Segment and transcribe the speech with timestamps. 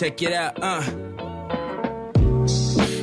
[0.00, 0.82] Check it out, uh.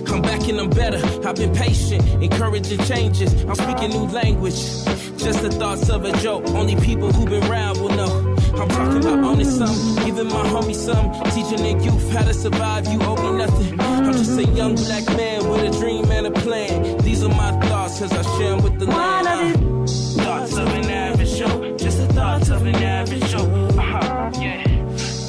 [0.07, 0.97] I'm back and I'm better.
[1.27, 3.43] I've been patient, encouraging changes.
[3.43, 4.55] I'm speaking new language.
[5.17, 6.47] Just the thoughts of a joke.
[6.47, 8.35] Only people who've been around will know.
[8.55, 12.87] I'm talking about owning some, giving my homie some, teaching the youth how to survive.
[12.87, 13.96] You owe me nothing.
[14.17, 16.97] Just a young black man with a dream and a plan.
[16.99, 19.27] These are my thoughts as I share 'em with the land.
[19.27, 23.45] Uh, thoughts of an average Joe, just the thoughts of an average Joe.
[23.77, 24.63] Uh-huh, yeah.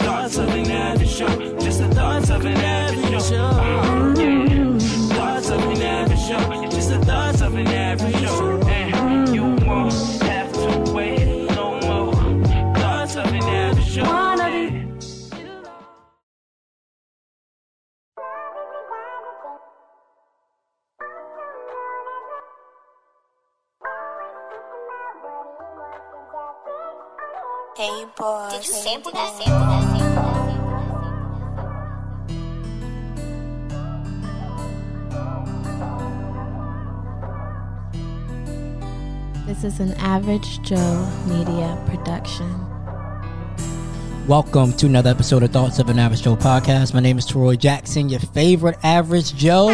[0.05, 3.45] Thoughts of an average Joe, just the thoughts of an average Joe.
[3.45, 4.79] Uh-huh, yeah.
[5.17, 6.58] Thoughts of an average Joe,
[29.03, 29.99] boy, did you sample that?
[29.99, 31.59] Sample that?
[39.47, 42.65] This is an Average Joe Media production.
[44.27, 46.93] Welcome to another episode of Thoughts of an Average Joe podcast.
[46.93, 49.71] My name is Troy Jackson, your favorite average Joe.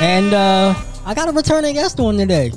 [0.00, 0.74] And uh
[1.06, 2.52] I got a returning guest on today.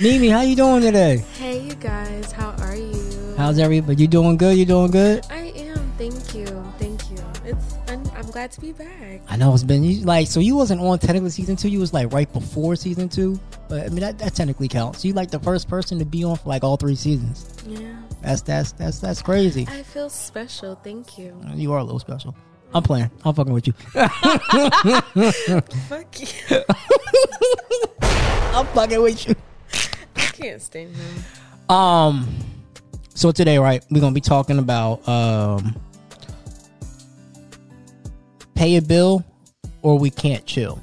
[0.00, 1.18] Mimi, how you doing today?
[1.38, 3.11] Hey, you guys, how are you?
[3.36, 4.00] How's everybody?
[4.00, 4.56] You doing good?
[4.56, 5.26] You doing good?
[5.30, 5.92] I am.
[5.98, 6.46] Thank you.
[6.78, 7.18] Thank you.
[7.44, 7.76] It's.
[7.88, 9.20] I'm, I'm glad to be back.
[9.28, 11.92] I know it's been you, like so you wasn't on technically season two, you was
[11.92, 13.38] like right before season two.
[13.68, 15.04] But I mean that, that technically counts.
[15.04, 17.54] You like the first person to be on for like all three seasons.
[17.66, 17.94] Yeah.
[18.22, 19.66] That's that's that's that's crazy.
[19.68, 20.76] I feel special.
[20.76, 21.36] Thank you.
[21.54, 22.34] You are a little special.
[22.74, 23.10] I'm playing.
[23.24, 23.72] I'm fucking with you.
[25.88, 26.28] Fuck you.
[28.54, 29.34] I'm fucking with you.
[30.16, 31.24] I can't stand him.
[31.68, 32.28] Um,
[33.14, 35.76] so today, right, we're gonna be talking about um,
[38.54, 39.24] pay a bill
[39.82, 40.82] or we can't chill.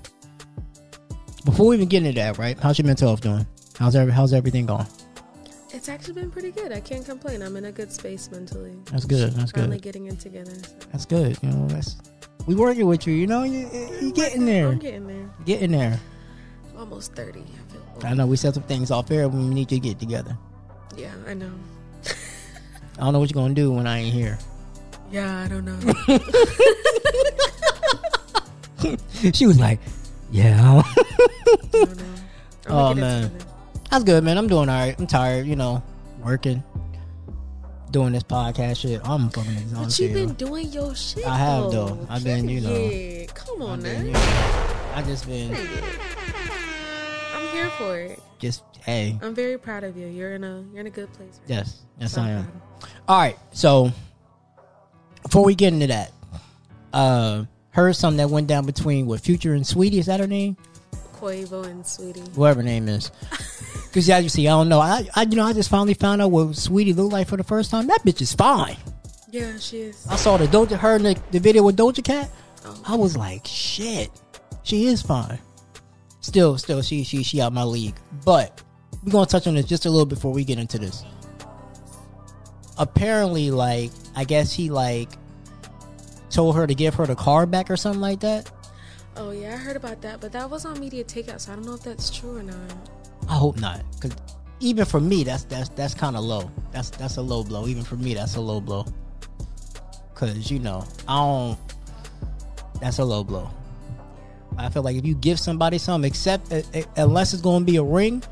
[1.46, 2.60] Before we even get into that, right?
[2.60, 3.48] How's your mental health doing?
[3.78, 4.86] How's every, how's everything going?
[5.72, 6.72] It's actually been pretty good.
[6.72, 7.42] I can't complain.
[7.42, 8.76] I'm in a good space mentally.
[8.92, 9.32] That's good.
[9.34, 9.62] That's good.
[9.62, 9.84] Finally good.
[9.84, 10.52] getting it together.
[10.52, 10.76] so.
[10.92, 11.38] That's good.
[11.42, 11.96] You know, that's
[12.48, 13.14] we working with you.
[13.14, 13.70] You know, you
[14.02, 15.30] you getting there, I'm getting there.
[15.46, 16.00] getting there.
[16.78, 17.44] Almost 30.
[18.04, 18.08] I.
[18.08, 20.38] I know we said some things off air when we need to get together.
[20.98, 21.52] Yeah, I know.
[23.00, 24.38] I don't know what you're gonna do when I ain't here.
[25.10, 25.80] Yeah, I don't know.
[29.34, 29.80] she was like,
[30.32, 30.94] "Yeah." I
[31.72, 32.04] don't know.
[32.68, 33.32] Oh, gonna get it man.
[33.90, 34.38] That's good, man.
[34.38, 34.96] I'm doing all right.
[35.00, 35.82] I'm tired, you know,
[36.24, 36.64] working,
[37.92, 39.02] doing this podcast shit.
[39.04, 39.84] I'm fucking exhausted.
[39.84, 41.26] But you've been doing your shit.
[41.26, 41.88] I have, though.
[41.88, 42.08] though.
[42.10, 44.20] I've been, you know, Yeah, come on I've you know,
[44.94, 48.20] I just been I'm here for it.
[48.40, 50.08] just hey, I'm very proud of you.
[50.08, 51.40] You're in a you're in a good place.
[51.42, 52.62] Right yes, yes So I am.
[53.08, 53.92] All right, so
[55.24, 56.12] before we get into that,
[56.94, 60.00] uh, heard something that went down between what Future and Saweetie.
[60.00, 60.58] Is that her name?
[61.14, 62.36] Quavo and Saweetie.
[62.36, 63.12] Whoever her name is.
[63.90, 64.80] Because as you see, I don't know.
[64.80, 67.44] I, I, you know, I just finally found out what Saweetie looked like for the
[67.44, 67.88] first time.
[67.88, 68.78] That bitch is fine.
[69.32, 70.06] Yeah, she is.
[70.08, 72.30] I saw the Doja her in the, the video with Doja Cat.
[72.66, 72.82] Oh.
[72.86, 74.12] I was like, shit,
[74.62, 75.40] she is fine.
[76.22, 77.96] Still, still, she she she out my league.
[78.24, 78.62] But
[79.04, 81.04] we're gonna touch on this just a little before we get into this.
[82.80, 85.10] Apparently, like I guess he like
[86.30, 88.52] told her to give her the car back or something like that.
[89.16, 91.66] Oh yeah, I heard about that, but that was on media takeout, so I don't
[91.66, 92.56] know if that's true or not.
[93.28, 94.16] I hope not, because
[94.60, 96.50] even for me, that's that's that's kind of low.
[96.72, 97.68] That's that's a low blow.
[97.68, 98.86] Even for me, that's a low blow.
[100.16, 101.58] Cause you know, I don't.
[102.82, 103.50] That's a low blow.
[104.58, 107.72] I feel like if you give somebody something, except uh, uh, unless it's going to
[107.72, 108.24] be a ring,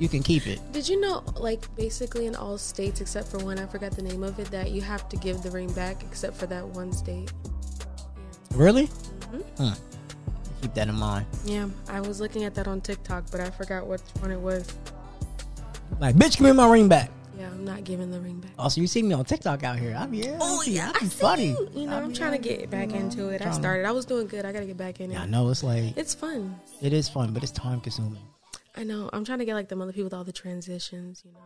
[0.00, 0.58] you can keep it.
[0.72, 4.24] Did you know, like, basically in all states except for one, I forgot the name
[4.24, 7.30] of it, that you have to give the ring back except for that one state?
[8.54, 8.86] Really?
[9.32, 9.42] Mhm.
[9.58, 9.72] Hmm.
[10.62, 11.26] Keep that in mind.
[11.44, 14.66] Yeah, I was looking at that on TikTok, but I forgot which one it was.
[16.00, 17.10] Like, bitch, give me my ring back.
[17.38, 18.50] Yeah, I'm not giving the ring back.
[18.58, 19.94] Also, you see me on TikTok out here.
[19.98, 20.36] I'm yeah.
[20.40, 21.48] Oh, yeah, I be I see funny.
[21.50, 21.68] you.
[21.74, 23.36] You know, I'm be- trying to get back you know, into it.
[23.36, 23.86] I trying to- started.
[23.86, 24.44] I was doing good.
[24.44, 25.14] I gotta get back in it.
[25.14, 26.60] Yeah, I know it's like It's fun.
[26.82, 28.20] it is fun, but it's time consuming.
[28.76, 29.10] I know.
[29.12, 31.22] I'm trying to get like the other people with all the transitions.
[31.24, 31.38] You know.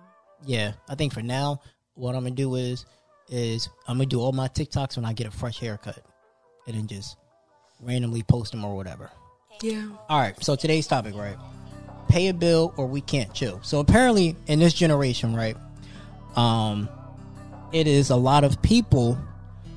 [0.44, 1.60] Yeah, I think for now,
[1.94, 2.84] what I'm gonna do is,
[3.28, 6.04] is I'm gonna do all my TikToks when I get a fresh haircut,
[6.66, 7.16] and then just
[7.80, 9.10] randomly post them or whatever.
[9.62, 9.88] Yeah.
[10.08, 11.36] All right, so today's topic, right?
[12.08, 13.60] Pay a bill or we can't chill.
[13.62, 15.56] So apparently, in this generation, right,
[16.36, 16.88] um,
[17.72, 19.18] it is a lot of people,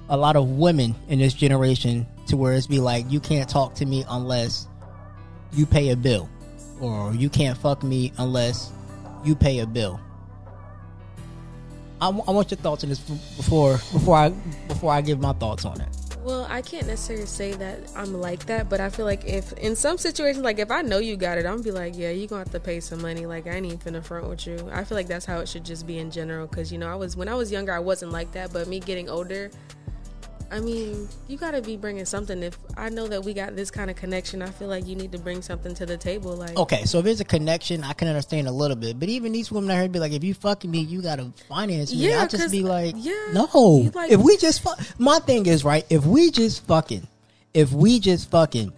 [0.09, 3.75] a lot of women in this generation to where it's be like you can't talk
[3.75, 4.67] to me unless
[5.53, 6.29] you pay a bill,
[6.79, 8.71] or you can't fuck me unless
[9.23, 9.99] you pay a bill.
[11.99, 14.29] I, w- I want your thoughts on this before before I
[14.67, 15.87] before I give my thoughts on it.
[16.23, 19.75] Well, I can't necessarily say that I'm like that, but I feel like if in
[19.75, 22.27] some situations, like if I know you got it, I'm gonna be like, yeah, you
[22.27, 23.25] gonna have to pay some money.
[23.25, 24.57] Like I ain't even finna front with you.
[24.71, 26.45] I feel like that's how it should just be in general.
[26.47, 28.79] Cause you know, I was when I was younger, I wasn't like that, but me
[28.79, 29.49] getting older,
[30.49, 32.41] I mean, you gotta be bringing something.
[32.41, 35.11] If I know that we got this kind of connection, I feel like you need
[35.11, 36.33] to bring something to the table.
[36.35, 38.99] Like, Okay, so if there's a connection, I can understand a little bit.
[38.99, 41.91] But even these women I heard be like, if you fucking me, you gotta finance
[41.91, 42.09] me.
[42.09, 43.91] Yeah, I just be like, yeah, no.
[43.93, 45.85] like- if we just fuck, my thing is right.
[45.89, 47.07] If we just fucking,
[47.53, 48.71] if we just fucking,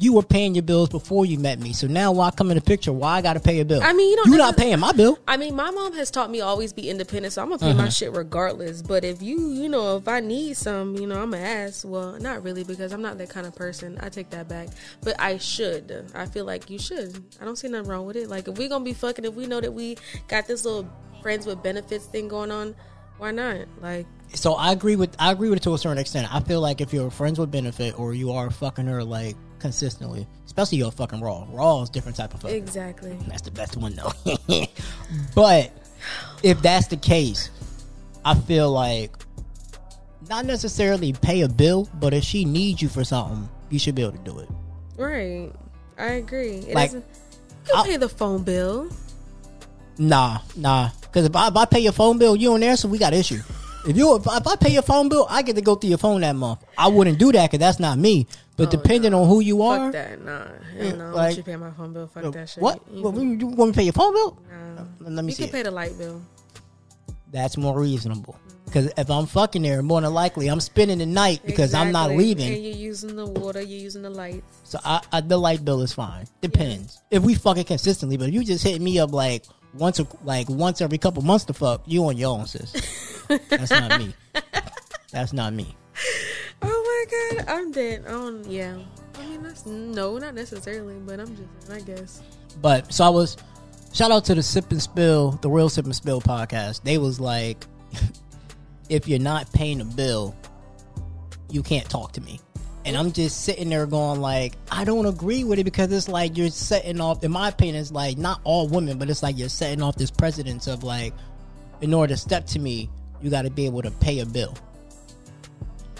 [0.00, 1.72] you were paying your bills before you met me.
[1.72, 2.92] So now why come in the picture?
[2.92, 3.82] Why I gotta pay a bill?
[3.82, 5.18] I mean, you don't you necess- not paying my bill.
[5.26, 7.82] I mean, my mom has taught me always be independent, so I'm gonna pay Uh-huh.
[7.82, 8.80] my shit regardless.
[8.82, 11.84] But if you, you know, if I need some, you know, I'm gonna ask.
[11.86, 13.98] Well, not really because I'm not that kind of person.
[14.00, 14.68] I take that back,
[15.02, 16.06] but I should.
[16.14, 17.20] I feel like you should.
[17.40, 18.28] I don't see nothing wrong with it.
[18.28, 19.96] Like if we gonna be fucking, if we know that we
[20.28, 20.88] got this little
[21.22, 22.76] friends with benefits thing going on,
[23.18, 23.66] why not?
[23.80, 26.32] Like, So I agree with I agree with it to a certain extent.
[26.32, 30.26] I feel like if you're friends with benefit or you are fucking her like consistently,
[30.46, 31.46] especially you're fucking raw.
[31.50, 32.56] Raw is different type of fucking.
[32.56, 33.16] exactly.
[33.26, 34.12] That's the best one though.
[35.34, 35.72] but
[36.42, 37.50] if that's the case,
[38.24, 39.12] I feel like
[40.28, 44.02] not necessarily pay a bill, but if she needs you for something, you should be
[44.02, 44.48] able to do it.
[44.96, 45.50] Right.
[45.98, 46.58] I agree.
[46.58, 46.92] It Like.
[46.92, 47.02] You
[47.74, 48.90] I'll- pay the phone bill.
[49.98, 50.90] Nah, nah.
[51.02, 53.12] Because if I, if I pay your phone bill, you on there, so we got
[53.14, 53.40] issue.
[53.88, 56.20] If you if I, pay your phone bill, I get to go through your phone
[56.20, 56.62] that month.
[56.76, 58.26] I wouldn't do that because that's not me.
[58.56, 59.22] But Oh, depending no.
[59.22, 60.24] on who you are, Fuck that.
[60.24, 60.44] Nah.
[60.76, 61.14] Hell no.
[61.14, 62.06] Like- you pay my phone bill.
[62.06, 62.62] Fuck uh, that shit.
[62.62, 62.80] what?
[62.92, 64.38] You, What, you want me to pay your phone bill?
[64.50, 64.82] nah.
[64.82, 65.42] Uh, let me you see.
[65.44, 65.52] can it.
[65.52, 66.20] pay the light bill.
[67.30, 68.38] That's more reasonable.
[68.66, 72.10] Because if I'm fucking there, more than likely I'm spending the night because I'm not
[72.10, 72.52] leaving.
[72.52, 74.44] And you're using the water, you're using the lights.
[74.64, 76.26] So I, I, the light bill is fine.
[76.42, 78.18] Depends if we fucking consistently.
[78.18, 81.44] But if you just hit me up like once, a, like once every couple months
[81.46, 82.72] to fuck, you on your own, sis.
[83.48, 84.14] That's not me.
[85.12, 85.76] That's not me.
[86.62, 88.04] Oh my god, I'm dead.
[88.06, 88.76] Don't, yeah.
[89.14, 92.22] I mean, that's no, not necessarily, but I'm just, I guess.
[92.60, 93.36] But so I was.
[93.92, 96.82] Shout out to the Sip and Spill, the Real Sip and Spill podcast.
[96.82, 97.64] They was like,
[98.90, 100.36] if you're not paying a bill,
[101.50, 102.38] you can't talk to me.
[102.84, 106.36] And I'm just sitting there going like, I don't agree with it because it's like
[106.38, 107.22] you're setting off.
[107.22, 110.10] In my opinion, it's like not all women, but it's like you're setting off this
[110.10, 111.12] precedence of like,
[111.80, 112.88] in order to step to me,
[113.20, 114.56] you got to be able to pay a bill.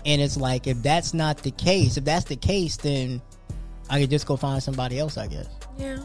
[0.06, 3.20] And it's like if that's not the case, if that's the case, then
[3.90, 5.48] I could just go find somebody else, I guess
[5.78, 5.98] Yeah.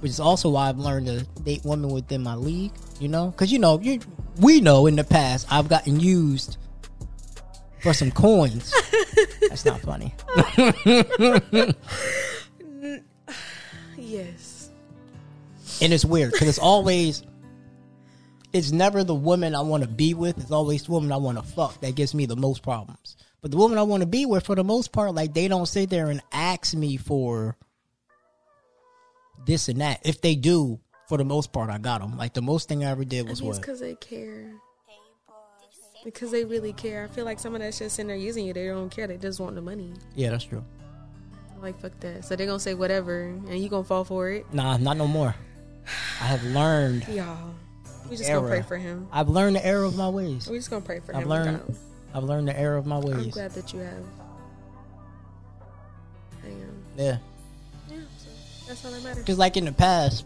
[0.00, 2.72] which is also why I've learned to date women within my league.
[3.00, 4.00] You know, because you know, you
[4.40, 6.56] we know in the past I've gotten used
[7.86, 8.74] for some coins.
[9.48, 10.12] That's not funny.
[13.96, 14.70] Yes.
[15.80, 17.22] And it's weird because it's always,
[18.52, 20.38] it's never the woman I want to be with.
[20.38, 23.16] It's always the woman I want to fuck that gives me the most problems.
[23.40, 25.66] But the woman I want to be with, for the most part, like they don't
[25.66, 27.56] sit there and ask me for
[29.46, 30.00] this and that.
[30.04, 32.16] If they do, for the most part, I got them.
[32.16, 33.62] Like the most thing I ever did was think it's what?
[33.62, 34.54] because they care.
[36.06, 37.02] Because they really care.
[37.02, 39.08] I feel like someone that's just in there using you, they don't care.
[39.08, 39.92] They just want the money.
[40.14, 40.64] Yeah, that's true.
[41.60, 42.24] Like, fuck that.
[42.24, 44.46] So they're going to say whatever, and you going to fall for it.
[44.54, 45.34] Nah, not no more.
[46.20, 47.08] I have learned.
[47.08, 47.36] Y'all.
[48.08, 49.08] We just going to pray for him.
[49.10, 50.48] I've learned the error of my ways.
[50.48, 51.28] we just going to pray for I've him.
[51.28, 51.76] learned- God.
[52.14, 53.16] I've learned the error of my ways.
[53.16, 54.04] I'm glad that you have.
[56.44, 56.82] I am.
[56.96, 57.18] Yeah.
[57.90, 58.28] Yeah, so
[58.68, 59.18] that's all that matters.
[59.18, 60.24] Because like in the past,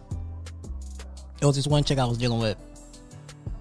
[1.40, 2.58] it was this one chick I was dealing with,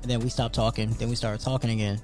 [0.02, 0.90] and then we stopped talking.
[0.92, 2.02] Then we started talking again.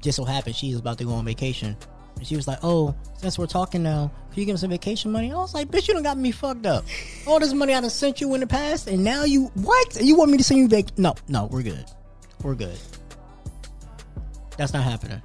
[0.00, 1.76] Just so happened she was about to go on vacation,
[2.16, 5.10] and she was like, "Oh, since we're talking now, can you give me some vacation
[5.10, 6.84] money?" I was like, "Bitch, you done got me fucked up.
[7.26, 9.98] All this money I done sent you in the past, and now you what?
[10.00, 10.98] You want me to send you vac?
[10.98, 11.84] No, no, we're good.
[12.42, 12.78] We're good.
[14.56, 15.20] That's not happening.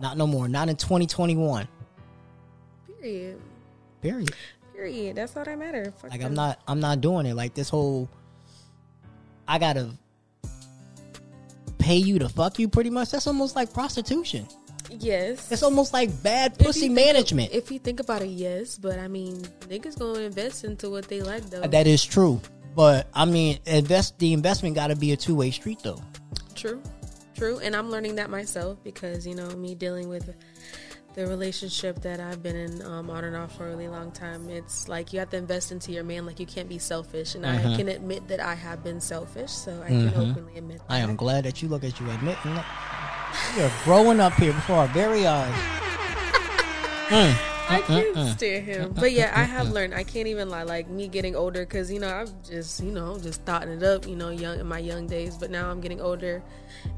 [0.00, 0.48] Not no more.
[0.48, 1.68] Not in 2021.
[3.00, 3.40] Period.
[4.00, 4.34] Period.
[4.74, 5.16] Period.
[5.16, 5.92] That's all that matters.
[6.02, 6.28] Like them.
[6.28, 7.34] I'm not I'm not doing it.
[7.34, 8.08] Like this whole
[9.46, 9.90] I gotta
[11.88, 13.10] pay you to fuck you pretty much.
[13.12, 14.46] That's almost like prostitution.
[14.90, 15.50] Yes.
[15.50, 17.52] It's almost like bad If pussy think- management.
[17.52, 18.76] If you think about it, yes.
[18.76, 19.36] But I mean,
[19.68, 21.62] niggas gonna invest into what they like, though.
[21.62, 22.40] that is true.
[22.74, 26.00] But I mean invest the investment gotta be a two way street though.
[26.54, 26.80] True,
[27.34, 30.32] true, and I'm learning that myself because you know me dealing with
[31.18, 34.48] the relationship that I've been in um, on and off for a really long time.
[34.48, 36.24] It's like you have to invest into your man.
[36.24, 37.74] Like you can't be selfish, and I mm-hmm.
[37.74, 39.50] can admit that I have been selfish.
[39.50, 40.30] So I can mm-hmm.
[40.30, 40.78] openly admit.
[40.78, 40.84] That.
[40.88, 42.66] I am glad that you look at you admitting that.
[43.56, 45.54] You're growing up here before our very eyes.
[47.10, 47.57] Hmm.
[47.68, 48.26] I uh, uh, can't uh.
[48.36, 48.94] stand him.
[48.98, 49.94] But yeah, I have learned.
[49.94, 50.62] I can't even lie.
[50.62, 54.06] Like me getting older, because you know I've just you know just thought it up.
[54.06, 55.36] You know, young in my young days.
[55.36, 56.42] But now I'm getting older,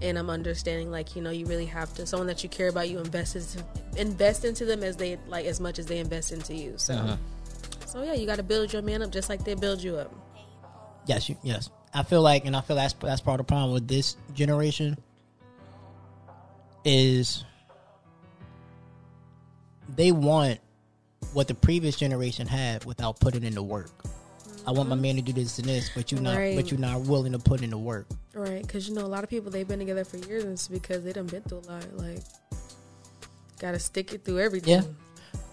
[0.00, 0.90] and I'm understanding.
[0.90, 2.88] Like you know, you really have to someone that you care about.
[2.88, 3.64] You invest into
[3.96, 6.74] invest into them as they like as much as they invest into you.
[6.76, 6.94] So.
[6.94, 7.16] Uh-huh.
[7.86, 10.14] So yeah, you got to build your man up just like they build you up.
[11.06, 11.70] Yes, you, yes.
[11.92, 14.96] I feel like, and I feel that's that's part of the problem with this generation
[16.84, 17.44] is
[19.96, 20.58] they want
[21.32, 23.90] what the previous generation had without putting in the work.
[24.66, 25.02] I want my mm-hmm.
[25.02, 26.56] man to do this and this, but you're not, Right.
[26.56, 28.06] but you're not willing to put in the work.
[28.34, 30.68] Right, because you know a lot of people they've been together for years, and it's
[30.68, 31.96] because they done been through a lot.
[31.96, 32.20] Like,
[33.58, 34.82] gotta stick it through everything.
[34.82, 34.88] Yeah.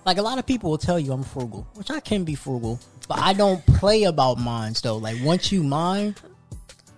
[0.05, 2.79] Like a lot of people will tell you I'm frugal, which I can be frugal,
[3.07, 4.97] but I don't play about mine though.
[4.97, 6.15] Like once you mine,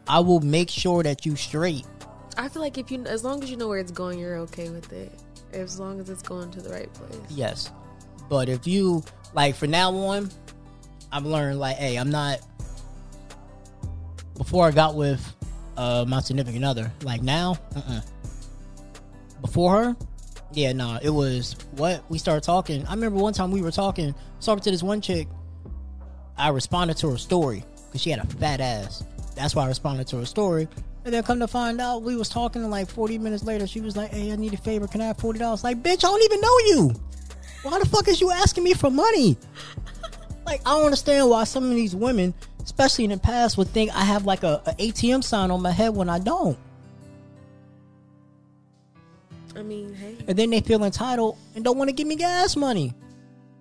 [0.07, 1.85] I will make sure that you straight.
[2.37, 4.69] I feel like if you, as long as you know where it's going, you're okay
[4.69, 5.11] with it.
[5.53, 7.19] As long as it's going to the right place.
[7.29, 7.71] Yes.
[8.29, 9.03] But if you
[9.33, 10.29] like for now on,
[11.11, 12.39] I've learned like, hey, I'm not
[14.37, 15.35] before I got with
[15.75, 18.01] uh my significant other, like now, uh-uh.
[19.41, 19.97] before her,
[20.51, 22.85] yeah, no, it was what we started talking.
[22.87, 25.27] I remember one time we were talking, talking to this one chick.
[26.37, 29.03] I responded to her story because she had a fat ass.
[29.35, 30.67] That's why I responded to her story.
[31.05, 33.81] And then come to find out, we was talking and like 40 minutes later, she
[33.81, 34.87] was like, "Hey, I need a favor.
[34.87, 36.93] Can I have forty dollars?" Like, bitch, I don't even know you.
[37.63, 39.37] Why the fuck is you asking me for money?
[40.45, 43.95] Like, I don't understand why some of these women, especially in the past, would think
[43.95, 46.57] I have like a, a ATM sign on my head when I don't.
[49.55, 52.55] I mean, hey, and then they feel entitled and don't want to give me gas
[52.55, 52.95] money.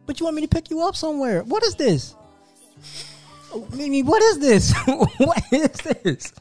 [0.07, 1.43] But you want me to pick you up somewhere?
[1.43, 2.15] What is this?
[3.55, 4.73] I mean, what is this?
[5.19, 6.33] what is this?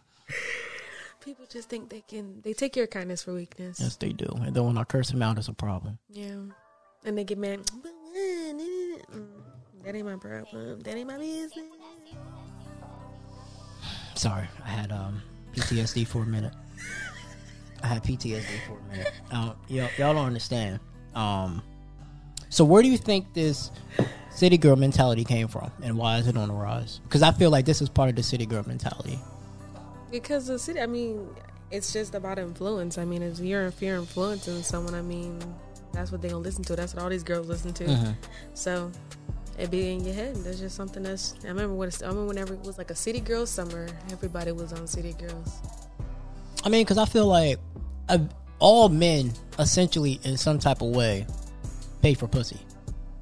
[1.47, 2.41] People just think they can.
[2.41, 3.79] They take your kindness for weakness.
[3.79, 4.25] Yes, they do.
[4.41, 5.97] And then when I curse them out, it's a problem.
[6.09, 6.35] Yeah,
[7.05, 7.59] and they get mad.
[7.65, 9.27] Mm,
[9.83, 10.79] That ain't my problem.
[10.81, 11.65] That ain't my business.
[14.15, 15.21] Sorry, I had um
[15.55, 16.53] PTSD for a minute.
[17.83, 19.13] I had PTSD for a minute.
[19.31, 20.79] Um, y'all, y'all don't understand.
[21.13, 21.61] Um,
[22.49, 23.69] so where do you think this
[24.31, 26.99] city girl mentality came from, and why is it on the rise?
[27.03, 29.19] Because I feel like this is part of the city girl mentality.
[30.11, 31.27] Because the city, I mean,
[31.71, 32.97] it's just about influence.
[32.97, 35.39] I mean, if you're if you're influencing someone, I mean,
[35.93, 36.75] that's what they gonna listen to.
[36.75, 37.85] That's what all these girls listen to.
[37.85, 38.11] Mm-hmm.
[38.53, 38.91] So
[39.57, 40.35] it be in your head.
[40.37, 41.35] That's just something that's.
[41.43, 44.51] I remember when it's, I remember whenever it was like a city girls summer, everybody
[44.51, 45.59] was on city girls.
[46.63, 47.59] I mean, because I feel like
[48.09, 48.19] uh,
[48.59, 51.25] all men essentially, in some type of way,
[52.01, 52.59] pay for pussy.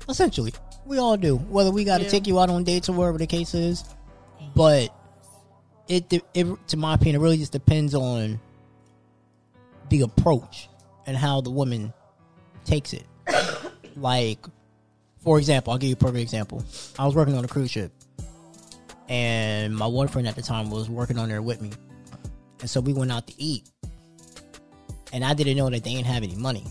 [0.07, 0.53] Essentially,
[0.85, 1.37] we all do.
[1.37, 2.09] Whether we got to Yeah.
[2.09, 3.83] take you out on dates or whatever the case is,
[4.55, 4.94] but
[5.87, 8.39] it, it, to my opinion, it really just depends on
[9.89, 10.67] the approach
[11.05, 11.93] and how the woman
[12.63, 13.05] takes it.
[13.95, 14.39] like,
[15.19, 16.63] for example, I'll give you a perfect example.
[16.97, 17.91] I was working on a cruise ship,
[19.09, 21.71] and my boyfriend at the time was working on there with me.
[22.61, 23.69] And so we went out to eat.
[25.13, 26.65] And I didn't know that they didn't have any money.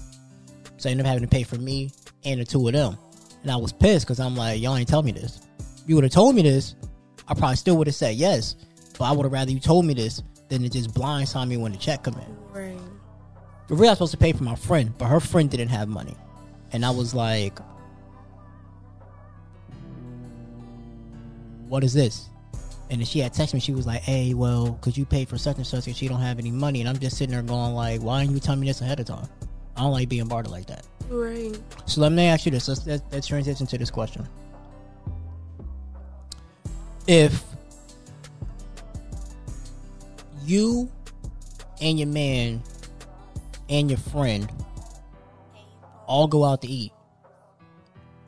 [0.77, 1.91] So I ended up having to pay for me
[2.25, 2.99] and the two of them.
[3.43, 5.47] And I was pissed because I'm like, y'all ain't tell me this.
[5.87, 6.75] You would have told me this,
[7.29, 8.57] I probably still would have said yes.
[8.99, 11.73] But I would have rather you told me this than to just blindside me when
[11.73, 12.37] the check come in.
[12.53, 12.79] Right.
[13.69, 15.89] But really, I was supposed to pay for my friend, but her friend didn't have
[15.89, 16.17] money.
[16.73, 17.59] And I was like,
[21.69, 22.29] what is this?
[22.91, 23.61] And then she had texted me.
[23.61, 26.21] She was like, "Hey, well, could you pay for such and such?" And she don't
[26.21, 26.81] have any money.
[26.81, 29.07] And I'm just sitting there going, like, "Why didn't you tell me this ahead of
[29.07, 29.27] time?"
[29.77, 30.85] I don't like being bartered like that.
[31.09, 31.59] Right.
[31.87, 32.69] So let me ask you this.
[32.69, 34.29] Let's, let's, let's transition to this question.
[37.07, 37.43] If
[40.45, 40.91] you
[41.81, 42.63] and your man
[43.69, 44.51] and your friend
[46.07, 46.93] all go out to eat,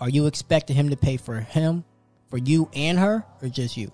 [0.00, 1.84] are you expecting him to pay for him,
[2.28, 3.90] for you and her, or just you?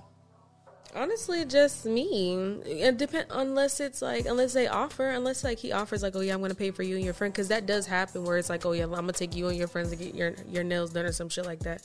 [0.95, 2.35] Honestly, just me.
[2.67, 6.35] It depend unless it's like unless they offer, unless like he offers like, oh yeah,
[6.35, 8.67] I'm gonna pay for you and your friend, because that does happen where it's like,
[8.67, 11.07] oh yeah, I'm gonna take you and your friends to get your your nails done
[11.07, 11.83] or some shit like that.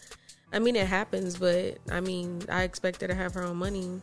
[0.51, 4.01] I mean, it happens, but I mean, I expect her to have her own money.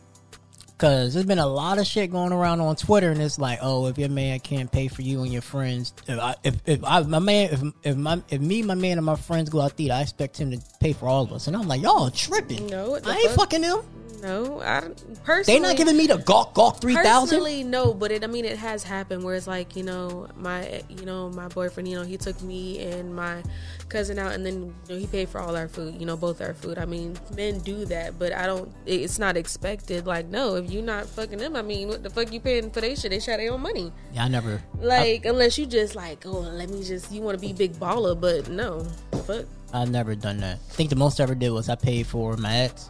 [0.77, 3.87] Cause there's been a lot of shit going around on Twitter, and it's like, oh,
[3.87, 7.01] if your man can't pay for you and your friends, if I, if, if I,
[7.03, 9.83] my man, if if my, if me, my man, and my friends go out to
[9.83, 12.67] eat, I expect him to pay for all of us, and I'm like, y'all tripping.
[12.67, 13.51] No, I ain't fuck?
[13.51, 13.83] fucking them.
[14.21, 14.81] No, I
[15.23, 17.39] personally—they're not giving me the gawk gawk three thousand.
[17.39, 18.23] Personally, no, but it.
[18.23, 21.87] I mean, it has happened where it's like you know my you know my boyfriend.
[21.87, 23.43] You know, he took me and my
[23.89, 25.99] cousin out, and then you know, he paid for all our food.
[25.99, 26.77] You know, both our food.
[26.77, 28.71] I mean, men do that, but I don't.
[28.85, 30.05] It's not expected.
[30.07, 32.81] Like, no, if you're not fucking them, I mean, what the fuck you paying for
[32.81, 33.11] their shit?
[33.11, 33.91] They share their own money.
[34.13, 34.61] Yeah, I never.
[34.79, 37.11] Like, unless you just like, oh, let me just.
[37.11, 38.85] You want to be big baller, but no.
[39.25, 39.45] fuck?
[39.73, 40.57] I've never done that.
[40.69, 42.89] I think the most I ever did was I paid for my ex,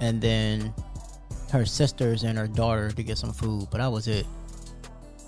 [0.00, 0.72] and then
[1.52, 4.26] her sisters and her daughter to get some food, but that was it.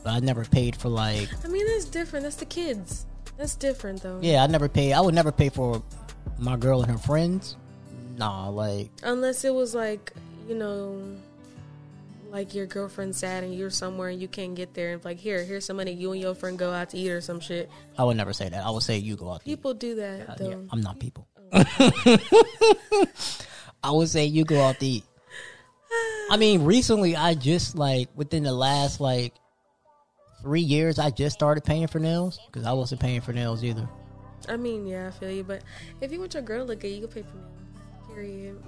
[0.05, 2.23] But I never paid for like I mean, that's different.
[2.25, 3.07] That's the kids.
[3.37, 4.19] That's different though.
[4.23, 4.93] yeah, I never pay.
[4.93, 5.83] I would never pay for
[6.39, 7.57] my girl and her friends.
[8.17, 10.13] Nah, like Unless it was like,
[10.49, 11.01] you know,
[12.31, 15.45] like your girlfriend's sad and you're somewhere and you can't get there and like, here,
[15.45, 15.93] here's some money.
[15.93, 17.71] You and your friend go out to eat or some shit.
[17.97, 18.65] I would never say that.
[18.67, 19.45] I would say you go out.
[19.45, 19.57] to eat.
[19.57, 20.51] People do that Uh, though.
[20.51, 21.29] yeah, I'm not people.
[23.83, 25.05] I would say you go out to eat.
[26.31, 29.33] I mean, recently I just like within the last like
[30.43, 33.89] three years, I just started paying for nails because I wasn't paying for nails either.
[34.49, 35.45] I mean, yeah, I feel you.
[35.45, 35.63] But
[36.01, 38.09] if you want your girl to look good, you can pay for nails.
[38.15, 38.63] Period.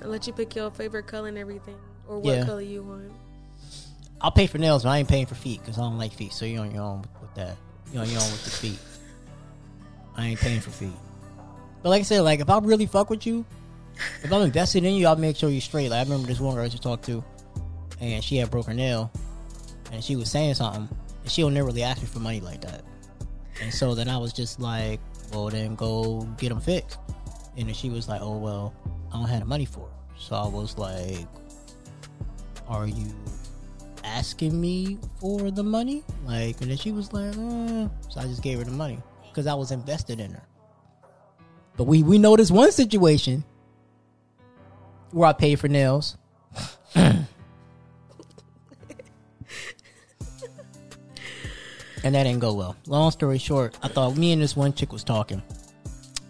[0.00, 1.76] And let you pick your favorite color and everything,
[2.08, 2.44] or what Yeah.
[2.44, 3.12] color you want.
[4.20, 6.32] I'll pay for nails, but I ain't paying for feet because I don't like feet.
[6.32, 7.56] So you're on your own with, with that.
[7.92, 8.78] You're on your own with the feet.
[10.16, 10.92] I ain't paying for feet.
[11.82, 13.44] But like I said, like if I really fuck with you,
[14.22, 15.90] if I'm invested in you, I'll make sure you're straight.
[15.90, 17.24] Like I remember this one girl I used to talk to,
[18.00, 19.10] and she had broke her nail,
[19.92, 20.88] and she was saying something,
[21.22, 22.82] and she'll never really ask me for money like that.
[23.62, 25.00] And so then I was just like,
[25.32, 26.98] well, then go get them fixed.
[27.56, 28.74] And then she was like, oh well,
[29.12, 30.20] I don't have the money for it.
[30.20, 31.26] So I was like,
[32.68, 33.14] are you
[34.02, 36.02] asking me for the money?
[36.24, 37.88] Like, and then she was like, uh.
[38.08, 38.98] so I just gave her the money
[39.28, 40.42] because I was invested in her.
[41.76, 43.44] But we we know this one situation
[45.14, 46.16] where I paid for nails.
[46.96, 47.26] and
[52.02, 52.76] that didn't go well.
[52.86, 55.42] Long story short, I thought me and this one chick was talking.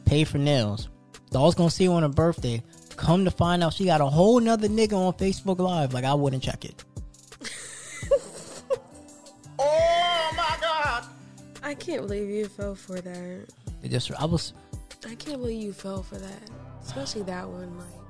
[0.04, 0.88] Pay for nails.
[1.30, 2.62] Thought I was gonna see her on her birthday.
[2.96, 5.94] Come to find out she got a whole nother nigga on Facebook Live.
[5.94, 6.84] Like I wouldn't check it.
[9.56, 11.04] Oh my god.
[11.62, 13.46] I can't believe you fell for that.
[13.82, 14.52] It just I was
[15.06, 16.50] I can't believe you fell for that,
[16.82, 17.78] especially that one.
[17.78, 18.03] Like,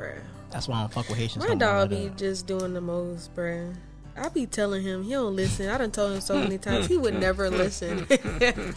[0.00, 0.20] bruh.
[0.50, 1.46] that's why I don't fuck with Haitians.
[1.46, 3.74] My no dog be just doing the most, bruh.
[4.16, 5.68] I be telling him he don't listen.
[5.68, 8.74] I done told him so many times he would never listen, and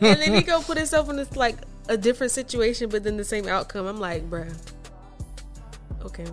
[0.00, 1.56] then he go put himself in this like
[1.88, 3.86] a different situation, but then the same outcome.
[3.86, 4.56] I'm like, bruh,
[6.02, 6.26] okay,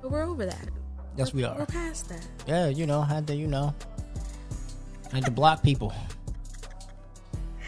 [0.00, 0.68] but we're over that.
[1.16, 1.56] Yes, we are.
[1.58, 2.26] We're past that.
[2.46, 3.74] Yeah, you know, had to, you know,
[5.12, 5.92] had to block people.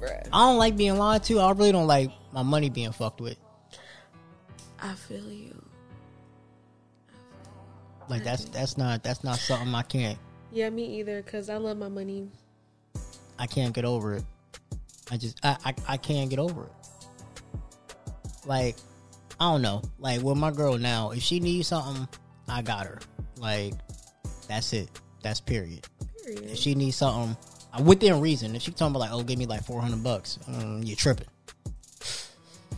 [0.00, 0.28] Bruh.
[0.32, 1.40] I don't like being lied to.
[1.40, 3.36] I really don't like my money being fucked with.
[4.82, 5.62] I feel you.
[8.08, 10.18] Like that's that's not that's not something I can't
[10.50, 11.22] Yeah, me either.
[11.22, 12.28] Cause I love my money.
[13.38, 14.24] I can't get over it.
[15.10, 16.72] I just I I, I can't get over it.
[18.44, 18.76] Like
[19.40, 19.82] I don't know.
[19.98, 22.08] Like with my girl now, if she needs something,
[22.48, 22.98] I got her.
[23.38, 23.74] Like
[24.48, 24.90] that's it.
[25.22, 25.86] That's period.
[26.24, 26.50] period.
[26.50, 27.36] If she needs something
[27.84, 30.84] within reason, if she talking about like, oh, give me like four hundred bucks, mm,
[30.86, 31.28] you're tripping.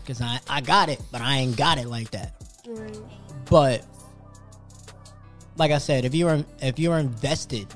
[0.06, 2.34] Cause I I got it, but I ain't got it like that.
[2.66, 2.98] Right.
[3.46, 3.84] But
[5.56, 7.66] like I said, if you're if you're invested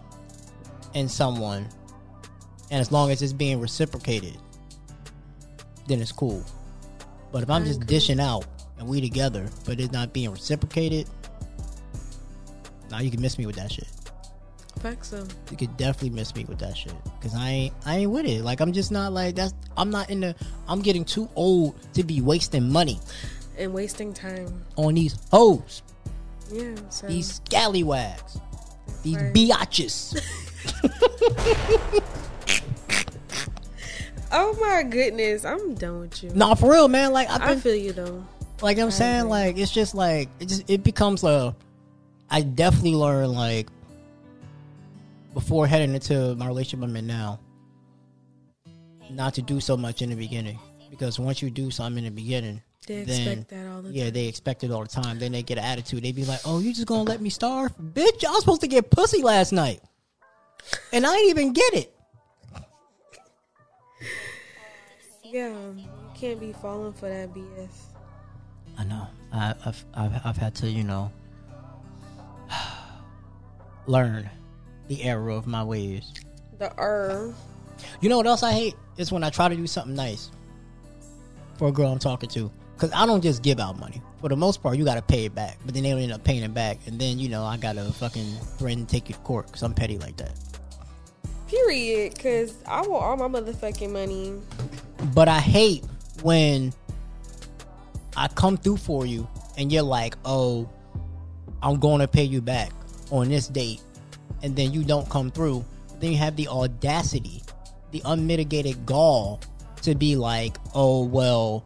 [0.95, 1.69] in someone,
[2.71, 4.37] and as long as it's being reciprocated,
[5.87, 6.45] then it's cool.
[7.33, 8.47] But if I'm just dishing out
[8.79, 11.09] and we together, but it's not being reciprocated,
[12.91, 13.89] now you can miss me with that shit.
[14.81, 15.27] Fuck so.
[15.51, 18.43] You could definitely miss me with that shit because I ain't I ain't with it.
[18.45, 19.55] Like I'm just not like that's.
[19.77, 20.35] I'm not in the.
[20.69, 22.99] I'm getting too old to be wasting money
[23.57, 24.63] And wasting time.
[24.77, 25.83] on these hoes,
[26.53, 26.75] Yeah.
[26.91, 28.39] So these scallywags,
[29.03, 29.35] these right.
[29.35, 30.21] biatches.
[34.31, 36.31] Oh my goodness, I'm done with you.
[36.35, 37.13] nah, for real, man.
[37.13, 38.23] Like I've I feel you though.
[38.61, 39.31] like I'm saying, agree.
[39.31, 41.57] like it's just like it just it becomes a.
[42.31, 43.69] I definitely learned like
[45.35, 47.41] before heading into my relationship I'm in now,
[49.11, 50.59] not to do so much in the beginning
[50.91, 54.05] because once you do something in the beginning, They then expect that all the yeah,
[54.05, 54.13] time.
[54.15, 55.19] they expect it all the time.
[55.19, 56.03] Then they get an attitude.
[56.03, 58.25] They be like, "Oh, you just gonna let me starve, bitch?
[58.25, 59.81] I was supposed to get pussy last night,
[60.93, 61.95] and I didn't even get it."
[65.23, 67.69] Yeah, you can't be falling for that BS.
[68.79, 69.07] I know.
[69.31, 71.13] I, I've, I've I've had to, you know,
[73.87, 74.31] learn
[74.89, 76.13] the error of my ways.
[76.59, 77.35] The er.
[78.01, 80.31] You know what else I hate is when I try to do something nice
[81.57, 82.51] for a girl I'm talking to.
[82.79, 84.01] Cause I don't just give out money.
[84.21, 85.59] For the most part, you gotta pay it back.
[85.65, 87.85] But then they don't end up paying it back, and then you know I gotta
[87.85, 90.33] fucking threaten to take you to court because I'm petty like that.
[91.49, 92.17] Period.
[92.19, 94.35] Cause I want all my motherfucking money.
[95.13, 95.85] But I hate
[96.23, 96.73] when
[98.17, 100.69] I come through for you and you're like, "Oh,
[101.63, 102.71] I'm going to pay you back
[103.11, 103.81] on this date,"
[104.43, 105.65] and then you don't come through,
[106.01, 107.43] then you have the audacity,
[107.91, 109.41] the unmitigated gall
[109.83, 111.65] to be like, "Oh well,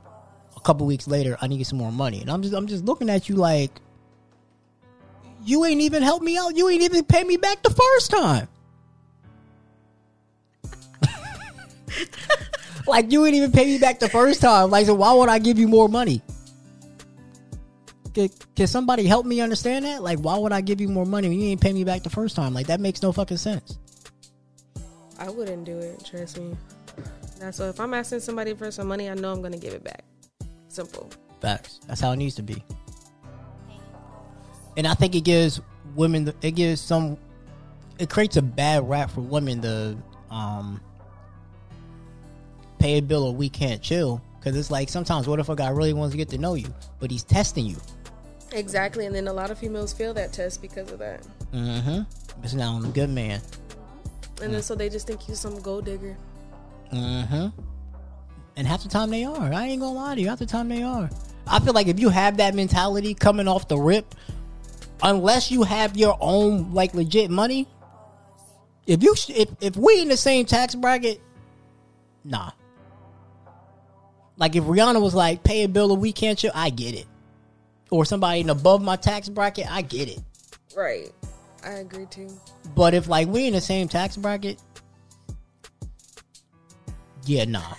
[0.56, 3.10] a couple weeks later, I need some more money," and I'm just I'm just looking
[3.10, 3.70] at you like,
[5.44, 6.56] you ain't even helped me out.
[6.56, 8.48] You ain't even pay me back the first time.
[12.86, 14.70] like you ain't even pay me back the first time.
[14.70, 16.22] Like, so why would I give you more money?
[18.14, 20.02] Can, can somebody help me understand that?
[20.02, 22.10] Like, why would I give you more money when you ain't pay me back the
[22.10, 22.52] first time?
[22.52, 23.78] Like, that makes no fucking sense.
[25.18, 26.04] I wouldn't do it.
[26.04, 26.56] Trust me.
[27.38, 27.68] That's so.
[27.68, 30.04] If I'm asking somebody for some money, I know I'm gonna give it back.
[30.68, 31.10] Simple.
[31.40, 31.80] Facts.
[31.86, 32.62] That's how it needs to be.
[34.76, 35.60] And I think it gives
[35.94, 37.18] women, the, it gives some,
[37.98, 39.96] it creates a bad rap for women to
[40.30, 40.80] um,
[42.78, 44.22] pay a bill or we can't chill.
[44.38, 46.72] Because it's like sometimes, what if a guy really wants to get to know you,
[46.98, 47.76] but he's testing you?
[48.52, 49.06] Exactly.
[49.06, 51.26] And then a lot of females fail that test because of that.
[51.52, 52.02] Mm-hmm.
[52.42, 53.40] It's now I'm a good man.
[54.42, 56.16] And then so they just think you're some gold digger.
[56.92, 57.48] Mm-hmm.
[58.56, 59.52] And half the time they are.
[59.52, 60.28] I ain't gonna lie to you.
[60.28, 61.08] Half the time they are.
[61.46, 64.14] I feel like if you have that mentality coming off the rip,
[65.02, 67.66] unless you have your own like legit money,
[68.86, 71.20] if you if if we in the same tax bracket,
[72.24, 72.50] nah.
[74.36, 76.50] Like if Rihanna was like pay a bill a week can't you?
[76.54, 77.06] I get it.
[77.92, 80.18] Or somebody in above my tax bracket, I get it.
[80.74, 81.12] Right.
[81.62, 82.28] I agree too.
[82.74, 84.58] But if like we in the same tax bracket,
[87.26, 87.60] yeah, nah.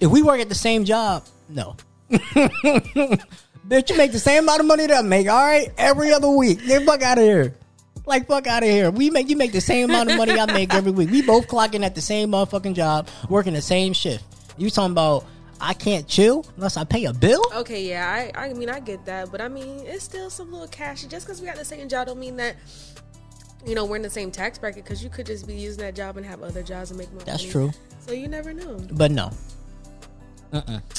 [0.00, 1.76] If we work at the same job, no.
[2.10, 5.70] Bitch, you make the same amount of money that I make, all right?
[5.76, 6.66] Every other week.
[6.66, 7.54] Get fuck out of here.
[8.06, 8.90] Like fuck out of here.
[8.90, 11.10] We make you make the same amount of money I make every week.
[11.10, 14.24] We both clocking at the same motherfucking job, working the same shift.
[14.56, 15.26] You talking about
[15.60, 17.42] I can't chill unless I pay a bill?
[17.54, 20.68] Okay, yeah, I, I mean I get that, but I mean it's still some little
[20.68, 21.04] cash.
[21.04, 22.56] Just because we got the same job don't mean that
[23.66, 24.84] you know we're in the same tax bracket.
[24.84, 27.22] Because you could just be using that job and have other jobs and make more.
[27.22, 27.52] That's money.
[27.52, 27.72] true.
[28.00, 28.78] So you never know.
[28.92, 29.30] But no.
[30.52, 30.80] Uh-uh.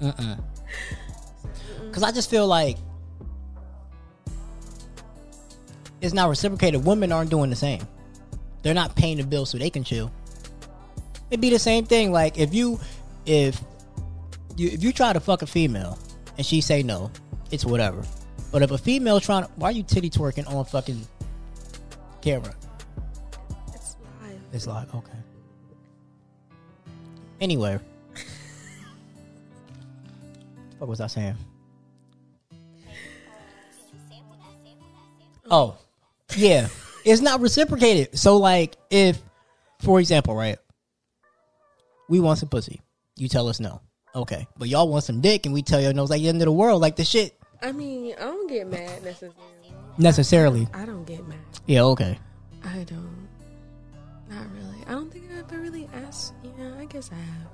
[0.00, 0.36] Uh-uh.
[1.92, 2.78] Cause I just feel like
[6.00, 6.84] it's not reciprocated.
[6.84, 7.86] Women aren't doing the same.
[8.62, 10.10] They're not paying the bill so they can chill.
[11.30, 12.12] It'd be the same thing.
[12.12, 12.80] Like if you
[13.26, 13.60] if
[14.56, 15.98] you if you try to fuck a female
[16.36, 17.10] and she say no,
[17.50, 18.02] it's whatever.
[18.50, 21.06] But if a female trying to why are you titty twerking on fucking
[22.22, 22.54] camera?
[23.74, 24.40] It's live.
[24.52, 25.12] It's like, okay.
[27.40, 27.78] Anyway.
[30.78, 31.36] what was I saying?
[35.50, 35.76] Oh.
[36.36, 36.68] Yeah.
[37.04, 38.18] It's not reciprocated.
[38.18, 39.20] So like if
[39.80, 40.58] for example, right?
[42.08, 42.80] We want some pussy.
[43.16, 43.80] You tell us no.
[44.14, 44.46] Okay.
[44.56, 46.46] But y'all want some dick and we tell you no, it's like the end of
[46.46, 47.38] the world, like the shit.
[47.60, 49.34] I mean, I don't get mad necessarily.
[49.98, 50.68] Necessarily.
[50.72, 51.38] I don't get mad.
[51.66, 52.18] Yeah, okay.
[52.64, 53.28] I don't.
[54.30, 54.84] Not really.
[54.86, 56.34] I don't think I've ever really asked.
[56.42, 57.48] Yeah, I guess I have.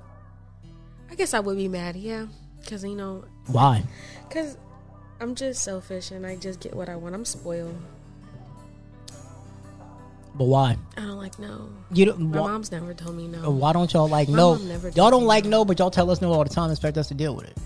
[1.09, 2.27] I guess I would be mad, yeah.
[2.61, 3.83] Because, you know, Why?
[4.27, 4.57] because
[5.19, 7.15] I'm just selfish and I just get what I want.
[7.15, 7.75] I'm spoiled.
[10.37, 10.77] But why?
[10.97, 11.69] I don't like no.
[11.91, 13.41] You don't My why, mom's never told me no.
[13.45, 14.55] Oh, why don't y'all like My no?
[14.55, 15.49] mom never Y'all told don't me like no.
[15.51, 16.65] no, but y'all tell us no all the time.
[16.65, 17.57] and Expect us to deal with it.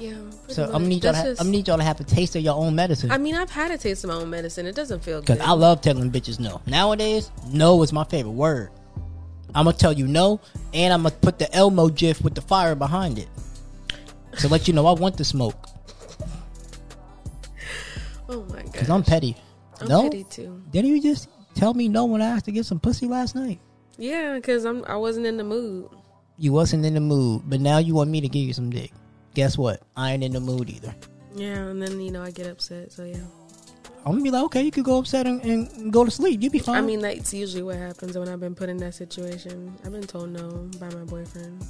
[0.00, 0.14] Yeah.
[0.40, 1.12] pretty So I'm gonna need y'all.
[1.12, 2.74] To That's ha- just- I'm gonna need y'all to have a taste of your own
[2.74, 3.10] medicine.
[3.10, 4.66] I mean, I've had a taste of my own medicine.
[4.66, 5.38] It doesn't feel good.
[5.38, 5.48] Cause.
[5.48, 6.60] I love telling bitches no.
[6.66, 8.70] Nowadays, no is my favorite word.
[9.54, 10.40] I'm gonna tell you no,
[10.74, 13.28] and I'm gonna put the Elmo gif with the fire behind it
[14.40, 15.68] to let you know I want the smoke.
[18.28, 18.74] oh my god.
[18.74, 19.36] Cause I'm petty.
[19.80, 20.62] I'm no, petty too.
[20.70, 23.60] didn't you just tell me no when I asked to get some pussy last night?
[23.96, 24.84] Yeah, because I'm.
[24.86, 25.88] I wasn't in the mood.
[26.36, 28.92] You wasn't in the mood, but now you want me to give you some dick.
[29.34, 29.82] Guess what?
[29.96, 30.94] I ain't in the mood either.
[31.34, 32.92] Yeah, and then you know I get upset.
[32.92, 33.18] So yeah.
[34.06, 36.42] I'm gonna be like, okay, you could go upset and, and go to sleep.
[36.42, 36.76] You'd be fine.
[36.76, 39.74] I mean, that's usually what happens when I've been put in that situation.
[39.84, 41.64] I've been told no by my boyfriend.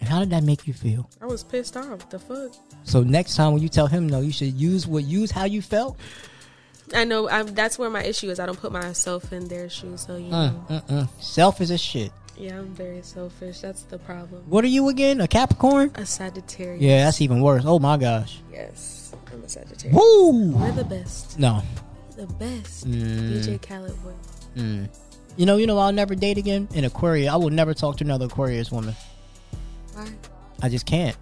[0.00, 1.08] and how did that make you feel?
[1.20, 2.10] I was pissed off.
[2.10, 2.52] The fuck.
[2.82, 5.62] So next time when you tell him no, you should use what use how you
[5.62, 5.96] felt.
[6.94, 7.28] I know.
[7.28, 8.40] I'm, that's where my issue is.
[8.40, 10.02] I don't put myself in their shoes.
[10.02, 10.64] So you know.
[10.68, 11.22] Mm, mm, mm.
[11.22, 12.12] Selfish as shit.
[12.36, 13.60] Yeah, I'm very selfish.
[13.60, 14.42] That's the problem.
[14.48, 15.20] What are you again?
[15.20, 15.90] A Capricorn?
[15.94, 16.80] A Sagittarius.
[16.80, 17.64] Yeah, that's even worse.
[17.66, 18.40] Oh my gosh.
[18.50, 19.94] Yes, I'm a Sagittarius.
[19.94, 20.52] Woo!
[20.52, 21.38] We're the best.
[21.38, 21.62] No.
[22.16, 22.88] The best.
[22.88, 23.42] Mm.
[23.42, 23.94] DJ Khaled.
[24.56, 24.88] Mm.
[25.36, 26.66] You know, you know, I'll never date again.
[26.74, 27.30] An Aquarius.
[27.30, 28.94] I will never talk to another Aquarius woman.
[29.92, 30.08] Why?
[30.62, 31.16] I just can't.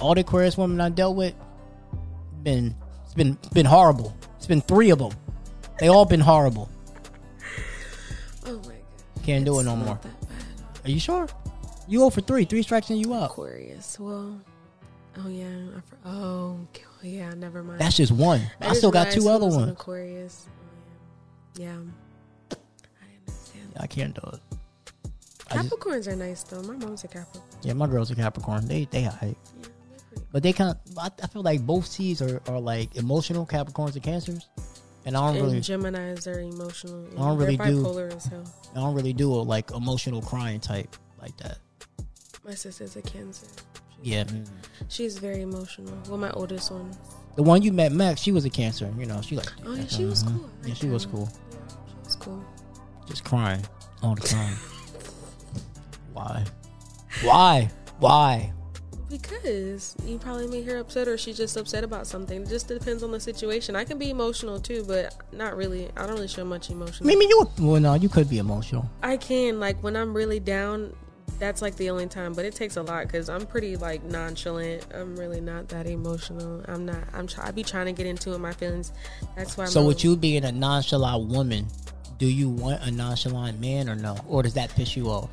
[0.00, 1.34] All the Aquarius women I dealt with,
[2.42, 4.16] been it's been been horrible.
[4.44, 5.12] It's been three of them.
[5.78, 6.68] They all been horrible.
[8.44, 8.74] Oh my god.
[9.22, 9.98] Can't do it no more.
[10.84, 11.26] Are you sure?
[11.88, 12.44] You go for three.
[12.44, 13.30] Three strikes and you out.
[13.30, 13.98] Aquarius.
[13.98, 14.38] Well,
[15.16, 15.46] Oh yeah.
[16.04, 16.60] I oh
[17.02, 17.32] yeah.
[17.32, 17.80] Never mind.
[17.80, 18.42] That's just one.
[18.60, 19.72] I, just still got two other ones.
[19.72, 20.46] Aquarius.
[20.46, 21.78] Oh, yeah.
[22.50, 23.72] I understand.
[23.80, 24.40] I can't do it.
[25.50, 26.60] I just, Capricorns are nice though.
[26.64, 27.44] My mom's a Capricorn.
[27.62, 28.68] yeah, my girls are Capricorn.
[28.68, 29.34] They they high.
[29.58, 29.68] Yeah.
[30.34, 33.94] But they kind of, I, I feel like both C's are, are like emotional Capricorns
[33.94, 34.48] and Cancers,
[35.06, 37.06] and I don't really, And Gemini's are emotional.
[37.12, 37.84] I don't really they're do.
[37.84, 38.42] bipolar as hell.
[38.72, 41.58] I don't really do a like emotional crying type like that.
[42.44, 43.46] My sister's a Cancer.
[44.02, 44.44] Yeah, mm.
[44.88, 45.96] She's very emotional.
[46.08, 46.90] Well, my oldest one.
[47.36, 48.92] the one you met, Max, she was a Cancer.
[48.98, 50.36] You know, she like, Oh yeah, she was Mhm.
[50.36, 50.50] cool.
[50.66, 51.28] Yeah, she was cool.
[51.52, 52.44] Yeah, she was cool.
[53.06, 53.64] Just crying
[54.02, 54.56] all the time.
[56.12, 56.44] Why?
[57.22, 57.70] Why?
[58.00, 58.52] Why?
[59.14, 62.42] Because you probably made her upset, or she's just upset about something.
[62.42, 63.76] It just depends on the situation.
[63.76, 65.88] I can be emotional too, but not really.
[65.96, 67.06] I don't really show much emotion.
[67.06, 67.48] Maybe you.
[67.60, 68.90] Well, no, you could be emotional.
[69.04, 70.96] I can like when I'm really down.
[71.38, 74.84] That's like the only time, but it takes a lot because I'm pretty like nonchalant.
[74.92, 76.64] I'm really not that emotional.
[76.66, 77.04] I'm not.
[77.12, 77.28] I'm.
[77.28, 78.90] Try, I be trying to get into it, my feelings.
[79.36, 79.66] That's why.
[79.66, 81.68] So, my- with you being a nonchalant woman,
[82.18, 85.30] do you want a nonchalant man or no, or does that piss you off?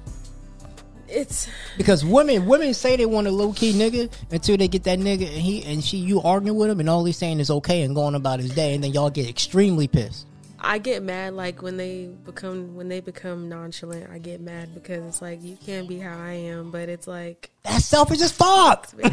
[1.11, 1.47] It's
[1.77, 5.27] Because women, women say they want a low key nigga until they get that nigga
[5.27, 7.95] and he and she, you arguing with him, and all he's saying is okay and
[7.95, 10.25] going about his day, and then y'all get extremely pissed.
[10.63, 14.11] I get mad like when they become when they become nonchalant.
[14.11, 17.49] I get mad because it's like you can't be how I am, but it's like
[17.63, 18.87] That's selfish as fuck.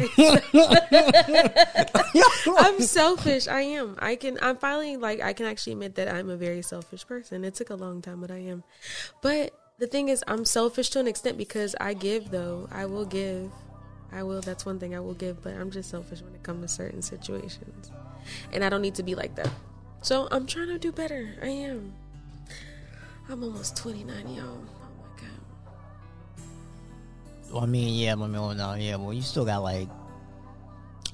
[2.57, 3.47] I'm selfish.
[3.47, 3.95] I am.
[3.97, 4.37] I can.
[4.41, 7.43] I'm finally like I can actually admit that I'm a very selfish person.
[7.43, 8.63] It took a long time, but I am.
[9.23, 12.31] But the thing is, I'm selfish to an extent because I give.
[12.31, 13.51] Though I will give,
[14.11, 14.41] I will.
[14.41, 15.41] That's one thing I will give.
[15.41, 17.91] But I'm just selfish when it comes to certain situations,
[18.51, 19.49] and I don't need to be like that.
[20.01, 21.29] So I'm trying to do better.
[21.41, 21.93] I am.
[23.29, 24.43] I'm almost 29, yo.
[24.43, 26.43] Oh my god.
[27.51, 29.87] Well, I mean, yeah, I mean, well, no, yeah, well, you still got like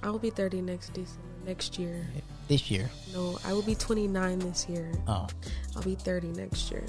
[0.01, 1.21] I will be 30 next December.
[1.45, 2.05] Next year.
[2.47, 2.89] this year.
[3.13, 4.91] No, I will be 29 this year.
[5.07, 5.27] Oh,
[5.75, 6.83] I'll be 30 next year.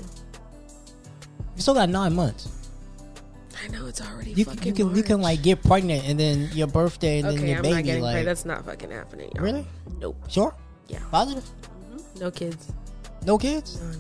[1.55, 2.49] You still got nine months.
[3.65, 6.51] I know it's already You, fucking you can you can like get pregnant and then
[6.53, 8.27] your birthday and then your I'm baby not getting like pregnant.
[8.27, 9.31] That's not fucking happening.
[9.35, 9.45] y'all.
[9.45, 9.67] really
[9.99, 10.17] Nope.
[10.29, 10.55] sure
[10.89, 10.99] Yeah.
[11.11, 11.49] positive
[12.21, 12.71] No kids.
[13.25, 13.97] no kids None.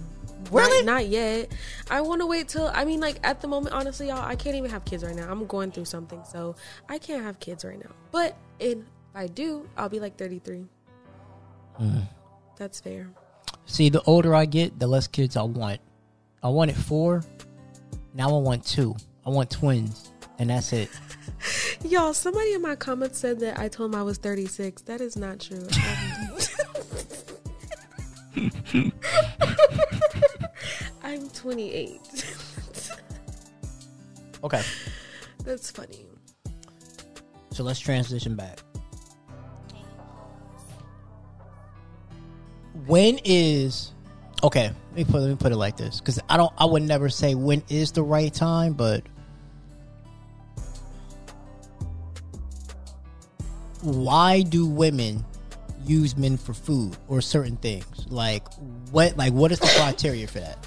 [0.53, 1.53] really Not, not yet.
[1.91, 2.69] I want to wait till.
[2.75, 5.29] I mean, like at the moment, honestly, y'all, I can't even have kids right now.
[5.31, 6.55] I'm going through something, so
[6.89, 7.91] I can't have kids right now.
[8.13, 10.67] But in, if I do, I'll be like 33.
[11.81, 12.01] Mm-hmm.
[12.59, 13.09] That's fair.
[13.65, 15.81] See, the older I get, the less kids I want.
[16.43, 17.23] I wanted four.
[18.15, 18.95] Now I want two.
[19.25, 20.89] I want twins, and that's it.
[21.85, 24.83] Y'all, somebody in my comments said that I told him I was 36.
[24.83, 25.67] That is not true.
[31.03, 32.01] I'm 28.
[34.45, 34.63] Okay,
[35.45, 36.07] That's funny.
[37.51, 38.61] so let's transition back.
[42.87, 43.93] When is
[44.43, 44.71] okay?
[44.91, 46.53] Let me put let me put it like this because I don't.
[46.59, 49.03] I would never say when is the right time, but
[53.83, 55.25] why do women
[55.85, 58.07] use men for food or certain things?
[58.09, 58.47] Like
[58.91, 59.17] what?
[59.17, 60.59] Like what is the criteria for that?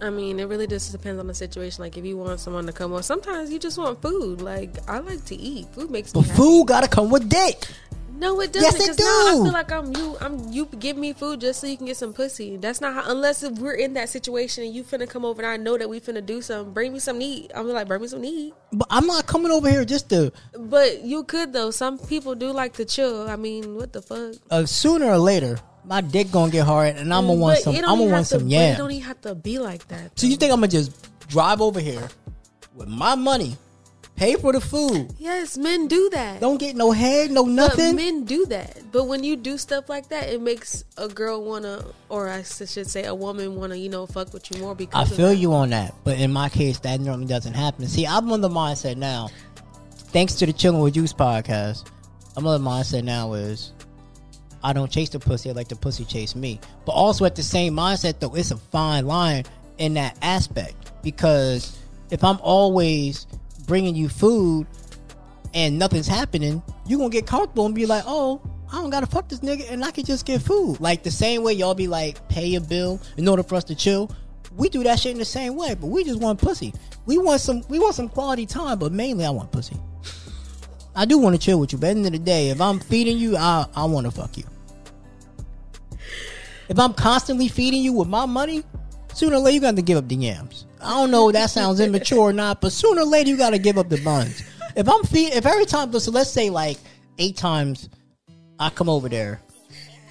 [0.00, 1.82] I mean, it really just depends on the situation.
[1.82, 4.42] Like, if you want someone to come on, sometimes you just want food.
[4.42, 5.66] Like, I like to eat.
[5.68, 6.36] Food makes me But happy.
[6.36, 7.68] food gotta come with dick.
[8.16, 8.78] No, it doesn't.
[8.80, 10.16] Yes, it 'cause now I feel like I'm you.
[10.20, 10.66] I'm you.
[10.78, 12.56] Give me food just so you can get some pussy.
[12.56, 13.10] That's not how.
[13.10, 15.88] Unless if we're in that situation and you finna come over and I know that
[15.88, 16.72] we finna do something.
[16.72, 17.50] Bring me some eat.
[17.54, 18.54] I'm like, bring me some eat.
[18.72, 20.32] But I'm not coming over here just to.
[20.58, 21.70] But you could though.
[21.70, 23.28] Some people do like to chill.
[23.28, 24.36] I mean, what the fuck?
[24.50, 27.74] Uh, sooner or later, my dick gonna get hard, and I'm gonna want some.
[27.74, 30.18] I'm gonna want some but It don't even have to be like that.
[30.18, 30.92] So you think I'm gonna just
[31.28, 32.08] drive over here
[32.74, 33.56] with my money,
[34.16, 36.40] pay for the food, Yes, men do that.
[36.40, 37.96] don't get no head, no But nothing?
[37.96, 38.78] men do that.
[38.92, 42.68] But when you do stuff like that, it makes a girl wanna, or I should
[42.88, 45.52] say, a woman wanna, you know, fuck with you more I because of feel you
[45.52, 47.86] on that, but in my case, that normally doesn't happen.
[47.88, 49.30] See, I'm on the mindset now.
[49.96, 51.86] Thanks to the Chilling with Juice podcast,
[52.36, 53.72] I'm on the mindset now is
[54.62, 55.50] I don't chase the pussy.
[55.50, 56.58] I let the pussy chase me.
[56.86, 59.44] But also at the same mindset, though, it's a fine line
[59.78, 61.76] in that aspect because
[62.10, 63.26] if I'm always
[63.66, 64.66] bringing you food
[65.52, 68.40] and nothing's happening, you're gonna get comfortable and be like, oh.
[68.72, 70.80] I don't gotta fuck this nigga and I can just get food.
[70.80, 73.74] Like the same way y'all be like, pay a bill in order for us to
[73.76, 74.10] chill.
[74.56, 76.74] We do that shit in the same way, but we just want pussy.
[77.06, 79.76] We want some we want some quality time, but mainly I want pussy.
[80.96, 82.60] I do want to chill with you, but at the end of the day, if
[82.60, 84.44] I'm feeding you, I I want to fuck you.
[86.68, 88.64] If I'm constantly feeding you with my money,
[89.14, 90.66] sooner or later you got to give up the yams.
[90.80, 93.50] I don't know if that sounds immature or not, but sooner or later you got
[93.50, 94.42] to give up the buns.
[94.76, 96.78] If I'm feed, if every time, so let's say like
[97.18, 97.88] eight times,
[98.58, 99.40] I come over there,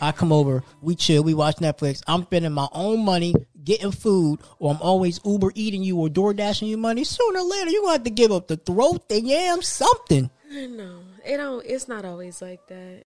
[0.01, 2.01] I come over, we chill, we watch Netflix.
[2.07, 6.33] I'm spending my own money getting food, or I'm always Uber eating you or Door
[6.35, 7.03] dashing you money.
[7.03, 10.29] Sooner or later, you gonna have to give up the throat, the yam, something.
[10.49, 11.65] No, it don't.
[11.65, 13.03] It's not always like that.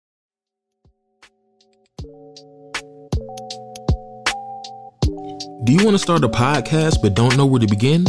[5.63, 8.05] Do you want to start a podcast but don't know where to begin?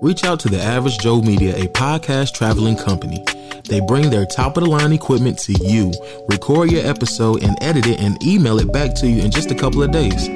[0.00, 3.22] Reach out to the Average Joe Media, a podcast traveling company.
[3.68, 5.92] They bring their top of the line equipment to you,
[6.28, 9.54] record your episode, and edit it and email it back to you in just a
[9.54, 10.28] couple of days.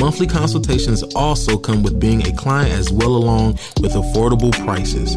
[0.00, 5.16] Monthly consultations also come with being a client as well along with affordable prices.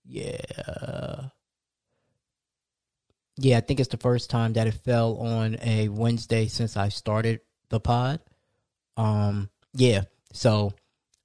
[0.05, 1.29] Yeah.
[3.37, 6.89] Yeah, I think it's the first time that it fell on a Wednesday since I
[6.89, 8.19] started the pod.
[8.95, 10.03] Um, yeah.
[10.33, 10.73] So,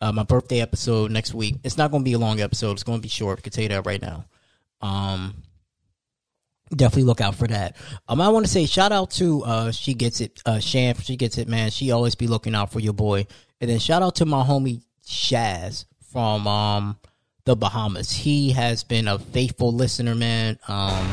[0.00, 1.56] uh, my birthday episode next week.
[1.64, 2.72] It's not going to be a long episode.
[2.72, 3.40] It's going to be short.
[3.40, 4.24] I can tell you that right now.
[4.80, 5.42] Um,
[6.74, 7.76] definitely look out for that.
[8.08, 11.16] Um, I want to say shout out to uh, she gets it, uh, Shan, she
[11.16, 11.70] gets it, man.
[11.70, 13.26] She always be looking out for your boy.
[13.60, 16.98] And then shout out to my homie Shaz from um
[17.44, 18.12] the Bahamas.
[18.12, 20.58] He has been a faithful listener, man.
[20.68, 21.12] Um,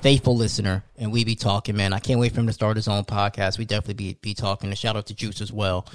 [0.00, 1.92] faithful listener, and we be talking, man.
[1.92, 3.56] I can't wait for him to start his own podcast.
[3.56, 4.68] We definitely be be talking.
[4.68, 5.86] And shout out to Juice as well.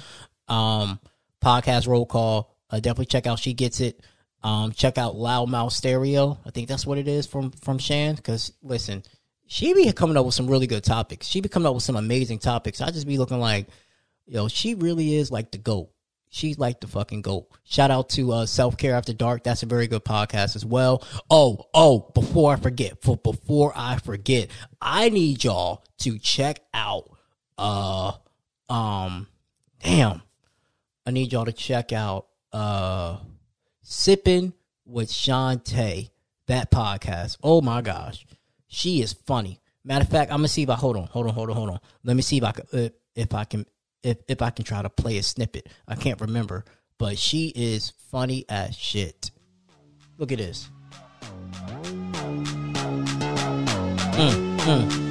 [0.48, 0.98] Um,
[1.44, 2.56] podcast roll call.
[2.70, 4.00] Uh, definitely check out she gets it.
[4.42, 6.38] Um, check out Loudmouth Stereo.
[6.46, 8.14] I think that's what it is from from Shan.
[8.14, 9.02] Because listen,
[9.46, 11.26] she be coming up with some really good topics.
[11.26, 12.80] She be coming up with some amazing topics.
[12.80, 13.66] I just be looking like,
[14.26, 15.90] yo, she really is like the goat.
[16.30, 17.48] She's like the fucking goat.
[17.64, 19.42] Shout out to uh, Self Care After Dark.
[19.42, 21.04] That's a very good podcast as well.
[21.28, 24.48] Oh, oh, before I forget, for before I forget,
[24.80, 27.10] I need y'all to check out.
[27.58, 28.12] Uh,
[28.70, 29.26] um,
[29.82, 30.22] damn,
[31.04, 32.28] I need y'all to check out.
[32.52, 33.18] Uh
[33.92, 34.52] Sipping
[34.86, 36.10] with Shantae,
[36.46, 37.38] that podcast.
[37.42, 38.24] Oh my gosh,
[38.68, 39.58] she is funny.
[39.82, 41.70] Matter of fact, I'm gonna see if I hold on, hold on, hold on, hold
[41.70, 41.80] on.
[42.04, 43.66] Let me see if I can, uh, if I can,
[44.04, 45.68] if if I can try to play a snippet.
[45.88, 46.64] I can't remember,
[46.98, 49.32] but she is funny as shit.
[50.18, 50.70] Look at this.
[54.14, 55.09] Mm, mm,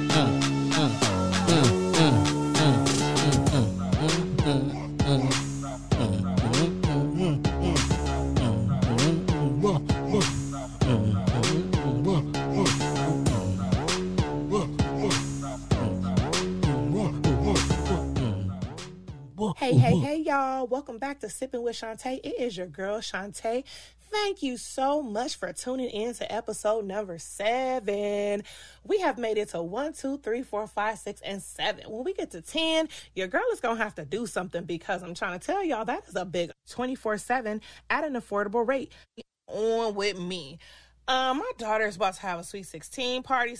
[20.30, 20.64] y'all.
[20.68, 22.20] Welcome back to Sipping with Shantae.
[22.22, 23.64] It is your girl, Shantae.
[24.12, 28.44] Thank you so much for tuning in to episode number seven.
[28.84, 31.90] We have made it to one, two, three, four, five, six, and seven.
[31.90, 35.02] When we get to 10, your girl is going to have to do something because
[35.02, 37.60] I'm trying to tell y'all that is a big 24 7
[37.90, 38.92] at an affordable rate.
[39.48, 40.60] On with me.
[41.08, 43.56] Um, my daughter is about to have a sweet 16 party.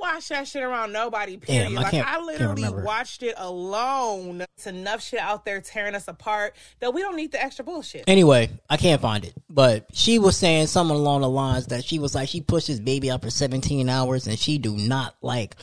[0.00, 1.36] Watch that shit around nobody.
[1.36, 1.68] Period.
[1.68, 4.44] Damn, I like I literally watched it alone.
[4.56, 8.04] It's enough shit out there tearing us apart that we don't need the extra bullshit.
[8.06, 11.98] Anyway, I can't find it, but she was saying something along the lines that she
[11.98, 15.56] was like she pushed this baby out for 17 hours and she do not like,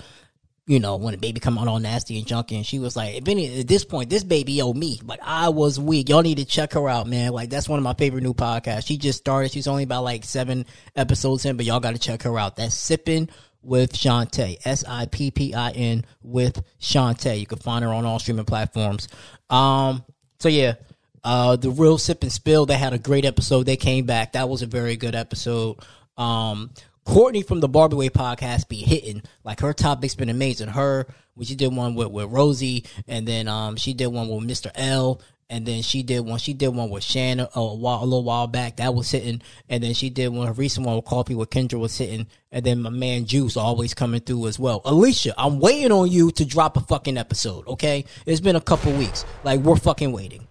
[0.67, 2.55] you know, when the baby come out all nasty and junky.
[2.55, 4.99] And she was like, if any at this point, this baby owe me.
[5.03, 6.09] Like I was weak.
[6.09, 7.31] Y'all need to check her out, man.
[7.31, 8.87] Like that's one of my favorite new podcasts.
[8.87, 9.51] She just started.
[9.51, 12.55] She's only about like seven episodes in, but y'all got to check her out.
[12.55, 13.29] That's sipping
[13.65, 14.57] with Shantae.
[14.63, 17.39] S I P P I N with Shantae.
[17.39, 19.07] You can find her on all streaming platforms.
[19.49, 20.03] Um,
[20.39, 20.75] so yeah,
[21.23, 22.65] uh, the real sip and spill.
[22.65, 23.63] They had a great episode.
[23.63, 24.33] They came back.
[24.33, 25.77] That was a very good episode.
[26.17, 26.71] Um,
[27.05, 30.69] Courtney from the Barbie Way podcast be hitting like her topic's been amazing.
[30.69, 34.47] Her, when she did one with with Rosie, and then um she did one with
[34.47, 34.71] Mr.
[34.75, 35.21] L.
[35.47, 36.39] And then she did one.
[36.39, 38.77] She did one with Shannon a, while, a little while back.
[38.77, 39.43] That was hitting.
[39.69, 40.47] And then she did one.
[40.47, 42.25] Her recent one with Coffee with Kendra was hitting.
[42.51, 44.81] And then my man Juice always coming through as well.
[44.85, 47.67] Alicia, I'm waiting on you to drop a fucking episode.
[47.67, 49.23] Okay, it's been a couple weeks.
[49.43, 50.47] Like we're fucking waiting.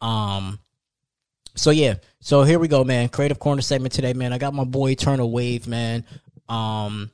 [0.00, 0.60] Um.
[1.54, 3.08] So yeah, so here we go, man.
[3.08, 4.32] Creative corner segment today, man.
[4.32, 6.04] I got my boy Eternal Wave, man.
[6.48, 7.10] Um,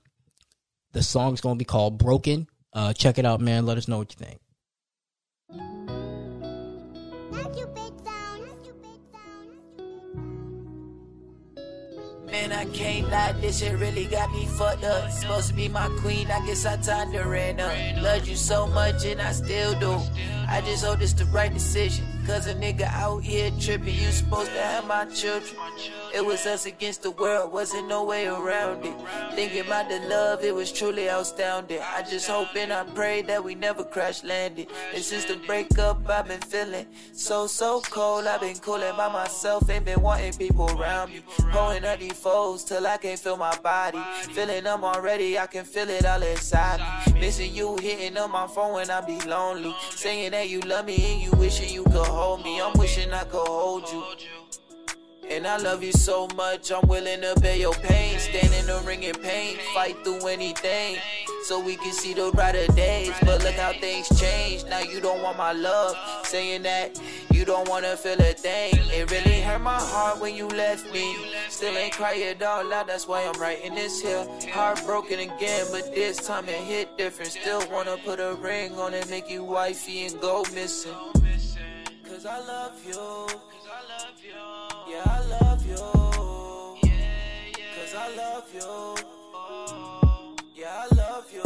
[0.93, 2.49] the song's gonna be called Broken.
[2.73, 3.67] Uh, check it out, man.
[3.67, 4.41] Let us know what you think.
[12.39, 15.11] Man, I can't lie, this shit really got me fucked up.
[15.11, 17.72] Supposed to be my queen, I guess I time to ran up.
[18.01, 19.99] Loved you so much and I still do.
[20.47, 22.05] I just hope this the right decision.
[22.29, 25.57] Cause a nigga out here tripping, you supposed to have my children.
[26.14, 28.95] It was us against the world, wasn't no way around it.
[29.35, 31.81] Thinking about the love, it was truly astounding.
[31.81, 34.68] I just hope and I pray that we never crash landed.
[34.95, 38.26] And since the breakup, I've been feeling so, so cold.
[38.26, 41.22] I've been cooling by myself, ain't been wanting people around me.
[41.51, 44.03] Pulling up these foes till I can't feel my body.
[44.33, 47.20] Feeling them already, I can feel it all inside me.
[47.20, 49.74] Missing you, hitting on my phone when I be lonely.
[49.91, 52.61] Saying that you love me and you wishing you could hold me.
[52.61, 54.03] I'm wishing I could hold you.
[55.31, 58.19] And I love you so much, I'm willing to bear your pain.
[58.19, 60.97] Stand in the ring in pain, fight through anything.
[61.45, 63.12] So we can see the brighter days.
[63.21, 64.64] But look how things change.
[64.64, 65.97] Now you don't want my love.
[66.25, 66.99] Saying that
[67.31, 68.73] you don't wanna feel a thing.
[68.91, 71.14] It really hurt my heart when you left me.
[71.51, 74.27] Still ain't cry it all out, that's why I'm writing this here.
[74.51, 77.33] Heartbroken again, but this time it hit different.
[77.33, 80.97] Still wanna put a ring on it, make you wifey and go missing.
[82.19, 83.29] Cause I love you.
[84.91, 85.77] Yeah, I love you.
[87.77, 88.97] Cause I love you.
[90.53, 91.45] Yeah, I love you.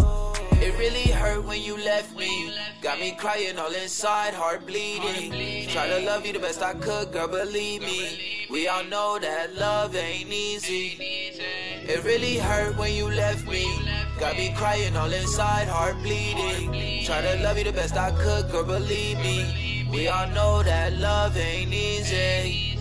[0.67, 2.55] It really hurt when you left me.
[2.81, 5.69] Got me crying all inside, heart bleeding.
[5.69, 8.47] Try to love you the best I could, girl, believe me.
[8.51, 10.97] We all know that love ain't easy.
[10.99, 13.67] It really hurt when you left me.
[14.19, 17.05] Got me crying all inside, heart bleeding.
[17.05, 19.72] Try to love you the best I could, girl, believe me.
[19.93, 22.79] We all know that love ain't easy.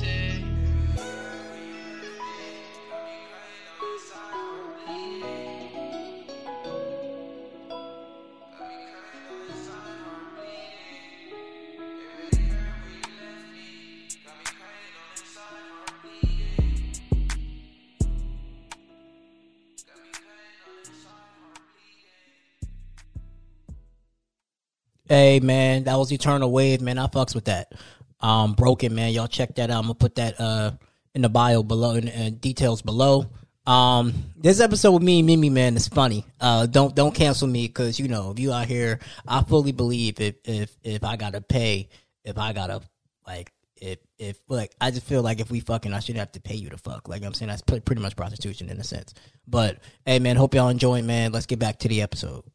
[25.12, 26.98] Hey man, that was Eternal Wave, man.
[26.98, 27.74] I fucks with that.
[28.22, 29.80] Um, broken man, y'all check that out.
[29.80, 30.72] I'm gonna put that uh
[31.14, 33.26] in the bio below in details below.
[33.68, 36.26] Um, this episode with me and Mimi, man, is funny.
[36.40, 40.22] Uh, don't don't cancel me because you know if you out here, I fully believe
[40.22, 41.90] if if if I gotta pay,
[42.24, 42.80] if I gotta
[43.28, 46.40] like if if like I just feel like if we fucking, I shouldn't have to
[46.40, 47.10] pay you to fuck.
[47.10, 49.14] Like I'm saying, that's pretty much prostitution in a sense.
[49.46, 51.34] But hey, man, hope y'all enjoying, man.
[51.34, 52.46] Let's get back to the episode.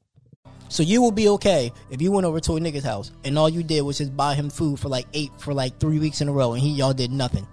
[0.68, 3.48] So you will be okay if you went over to a nigga's house and all
[3.48, 6.28] you did was just buy him food for like eight for like three weeks in
[6.28, 7.46] a row and he y'all did nothing.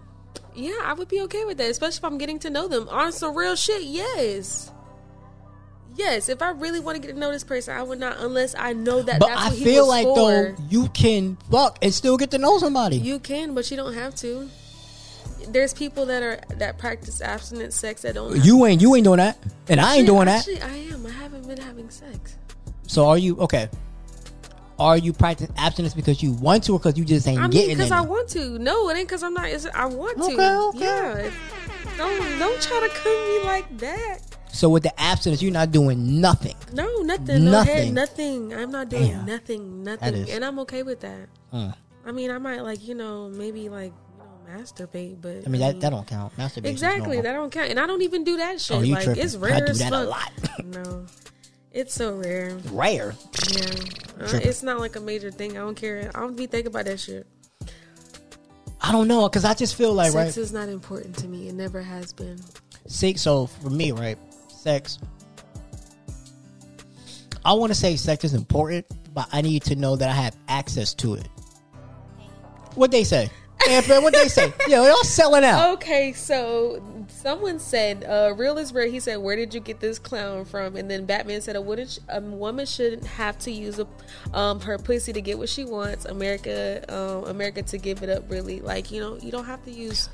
[0.55, 2.87] Yeah, I would be okay with that, especially if I'm getting to know them.
[2.89, 4.71] On some real shit, yes.
[5.95, 8.55] Yes, if I really want to get to know this person, I would not unless
[8.57, 10.15] I know that But I feel like for.
[10.15, 12.97] though you can fuck and still get to know somebody.
[12.97, 14.49] You can, but you don't have to.
[15.49, 18.43] There's people that are that practice abstinent sex that don't.
[18.43, 19.37] You ain't you ain't doing that,
[19.67, 20.47] and I ain't doing that.
[20.47, 21.05] Actually, I am.
[21.05, 22.37] I haven't been having sex.
[22.87, 23.69] So are you okay?
[24.79, 27.45] Are you practicing abstinence because you want to, or because you just ain't getting it?
[27.45, 27.91] I mean, getting because?
[27.91, 28.59] I want to.
[28.59, 29.47] No, it ain't because I'm not.
[29.49, 30.23] It's, I want to.
[30.23, 31.25] Okay, okay.
[31.25, 31.31] Yeah.
[31.97, 34.19] Don't don't try to come me like that.
[34.51, 36.55] so with the abstinence, you're not doing nothing.
[36.73, 37.45] No, nothing.
[37.45, 37.73] Nothing.
[37.73, 38.53] head, nothing.
[38.53, 39.25] I'm not doing Damn.
[39.25, 39.83] nothing.
[39.83, 40.29] Nothing.
[40.31, 41.29] And I'm okay with that.
[41.53, 41.75] Mm.
[42.05, 45.61] I mean, I might like you know maybe like you know masturbate, but I mean
[45.61, 46.35] that that don't count.
[46.35, 47.69] Masturbate exactly that don't count.
[47.69, 48.77] And I don't even do that shit.
[48.77, 49.23] Oh, like tripping.
[49.23, 50.09] it's I rare do as that a fuck.
[50.09, 50.31] lot.
[50.65, 51.05] no,
[51.73, 52.55] It's so rare.
[52.71, 53.15] Rare.
[53.51, 53.65] Yeah,
[54.21, 55.51] uh, it's not like a major thing.
[55.57, 56.11] I don't care.
[56.13, 57.25] I don't be thinking about that shit.
[58.79, 60.37] I don't know because I just feel like Sex right.
[60.37, 61.47] is not important to me.
[61.47, 62.37] It never has been.
[62.85, 64.17] sex so for me right
[64.49, 64.99] sex
[67.45, 70.35] i want to say sex is important but i need to know that i have
[70.49, 71.27] access to it
[72.75, 73.29] what they say
[73.67, 78.73] yeah, what they say yo y'all selling out Okay, so someone said, uh, "Real is
[78.73, 81.61] rare." He said, "Where did you get this clown from?" And then Batman said, "A
[81.61, 83.87] woman, sh- a woman shouldn't have to use a,
[84.33, 86.05] um, her pussy to get what she wants.
[86.05, 88.29] America, um, America to give it up.
[88.29, 90.09] Really, like you know, you don't have to use."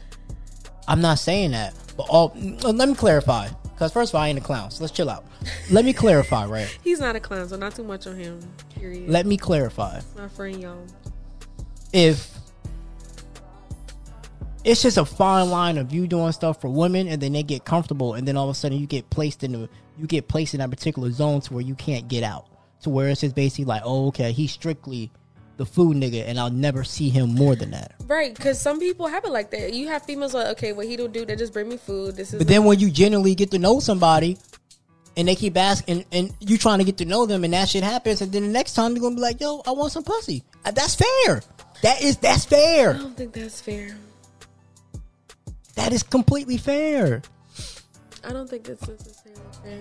[0.87, 2.33] i'm not saying that but all
[2.63, 5.23] let me clarify because first of all i ain't a clown so let's chill out
[5.69, 8.39] let me clarify right He's not a clown, so not too much on him.
[8.73, 9.07] Period.
[9.07, 10.83] let me clarify My friend, y'all.
[11.93, 12.38] if
[14.63, 17.65] it's just a fine line of you doing stuff for women and then they get
[17.65, 20.53] comfortable and then all of a sudden you get placed in a, you get placed
[20.53, 22.45] in that particular zone to where you can't get out
[22.81, 25.11] to where it's just basically like oh okay he's strictly
[25.57, 29.05] the food nigga and i'll never see him more than that Right, because some people
[29.05, 29.71] have it like that.
[29.71, 32.15] You have females like, okay, what he don't do, they just bring me food.
[32.15, 34.39] This is but then when you genuinely get to know somebody
[35.15, 37.83] and they keep asking and you trying to get to know them and that shit
[37.83, 40.43] happens and then the next time you're gonna be like yo i want some pussy
[40.63, 41.43] that's fair
[41.81, 42.91] that is that's fair.
[42.91, 43.95] I don't think that's fair.
[45.79, 47.21] That is completely fair
[48.23, 49.79] I don't think it's necessarily fair.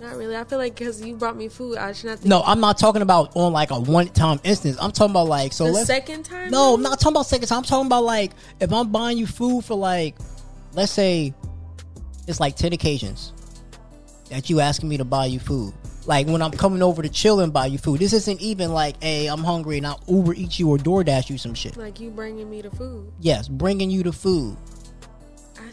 [0.00, 0.36] Not really.
[0.36, 2.18] I feel like because you brought me food, I should not.
[2.18, 4.76] Think No, I'm not talking about on like a one time instance.
[4.80, 6.50] I'm talking about like so the second time.
[6.50, 7.58] No, I'm not talking about second time.
[7.58, 10.16] I'm talking about like if I'm buying you food for like
[10.74, 11.34] let's say
[12.26, 13.32] it's like ten occasions
[14.30, 15.72] that you asking me to buy you food.
[16.06, 18.00] Like when I'm coming over to chill and buy you food.
[18.00, 21.38] This isn't even like, hey, I'm hungry and I'll Uber eat you or DoorDash you
[21.38, 21.76] some shit.
[21.76, 24.56] Like you bringing me the food, Yes, bringing you the food.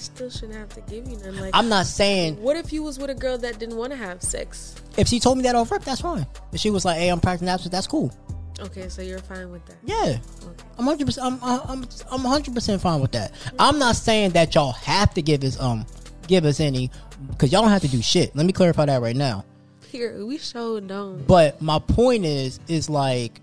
[0.02, 1.40] Still shouldn't have to give you none.
[1.40, 3.98] Like I'm not saying What if you was with a girl that didn't want to
[3.98, 4.76] have sex?
[4.98, 6.26] if she told me that off rip, that's fine.
[6.52, 8.12] If she was like, hey, I'm practicing abstinence, that's cool.
[8.60, 9.78] Okay, so you're fine with that.
[9.84, 9.96] Yeah.
[10.44, 10.64] Okay.
[10.78, 11.26] I'm hundred percent.
[11.26, 13.32] I'm I'm I'm hundred percent fine with that.
[13.60, 15.86] I'm not saying that y'all have to give us um
[16.28, 16.92] give us any
[17.30, 18.36] because y'all don't have to do shit.
[18.36, 19.46] Let me clarify that right now.
[19.88, 21.26] Here, we showed don't.
[21.28, 23.42] But my point is is like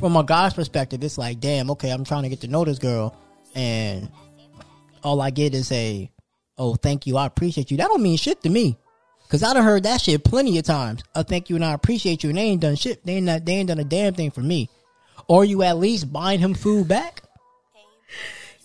[0.00, 1.70] from a guy's perspective, it's like damn.
[1.72, 3.14] Okay, I'm trying to get to know this girl,
[3.54, 4.10] and
[5.02, 6.10] all I get is a
[6.58, 7.76] oh thank you, I appreciate you.
[7.76, 8.78] That don't mean shit to me.
[9.28, 11.02] Cause I done heard that shit plenty of times.
[11.14, 13.04] I thank you and I appreciate you, and they ain't done shit.
[13.06, 14.68] They ain't not, they ain't done a damn thing for me.
[15.26, 17.22] Or you at least buying him food back.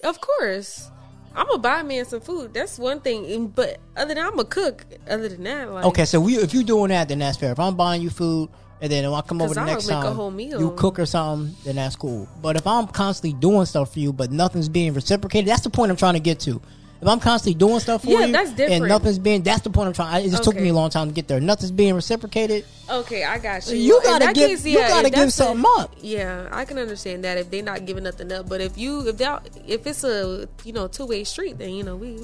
[0.03, 0.91] Of course,
[1.35, 2.53] I'm gonna buy man some food.
[2.53, 3.47] That's one thing.
[3.47, 4.85] But other than I'm a cook.
[5.09, 7.51] Other than that, like Okay, so we, if you're doing that, then that's fair.
[7.51, 8.49] If I'm buying you food
[8.81, 11.75] and then when I come over the I'll next time, you cook or something, then
[11.75, 12.27] that's cool.
[12.41, 15.89] But if I'm constantly doing stuff for you, but nothing's being reciprocated, that's the point
[15.91, 16.61] I'm trying to get to.
[16.99, 18.87] If I'm constantly doing stuff for Yeah, you, that's and different.
[18.87, 20.25] nothing's being, that's the point I'm trying.
[20.25, 21.39] It just took me a long time to get there.
[21.39, 22.65] Nothing's being reciprocated.
[22.89, 23.77] Okay, I got you.
[23.77, 25.93] You Well, gotta give- case, you gotta give that's a- something up.
[26.01, 28.49] Yeah, I can understand that if they're not giving nothing up.
[28.49, 31.83] But if you, if that, if it's a you know two way street, then you
[31.83, 32.17] know we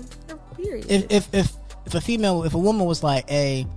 [0.58, 0.88] period.
[0.90, 1.54] If if if
[1.86, 3.68] if a female, if a woman was like, "Hey,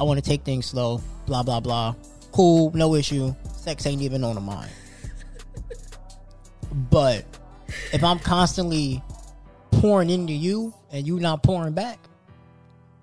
[0.00, 1.94] I want to take things slow," blah blah blah,
[2.32, 3.34] cool, no issue.
[3.56, 4.70] Sex ain't even on the mind.
[6.90, 7.24] but
[7.92, 9.02] if I'm constantly
[9.70, 11.98] pouring into you and you not pouring back,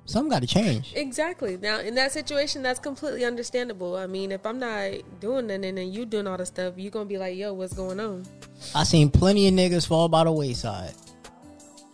[0.06, 0.94] something got to change.
[0.96, 1.58] Exactly.
[1.58, 3.96] Now, in that situation, that's completely understandable.
[3.96, 7.06] I mean, if I'm not doing nothing and you doing all the stuff, you're gonna
[7.06, 8.26] be like, "Yo, what's going on?"
[8.74, 10.94] I seen plenty of niggas fall by the wayside,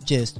[0.03, 0.39] just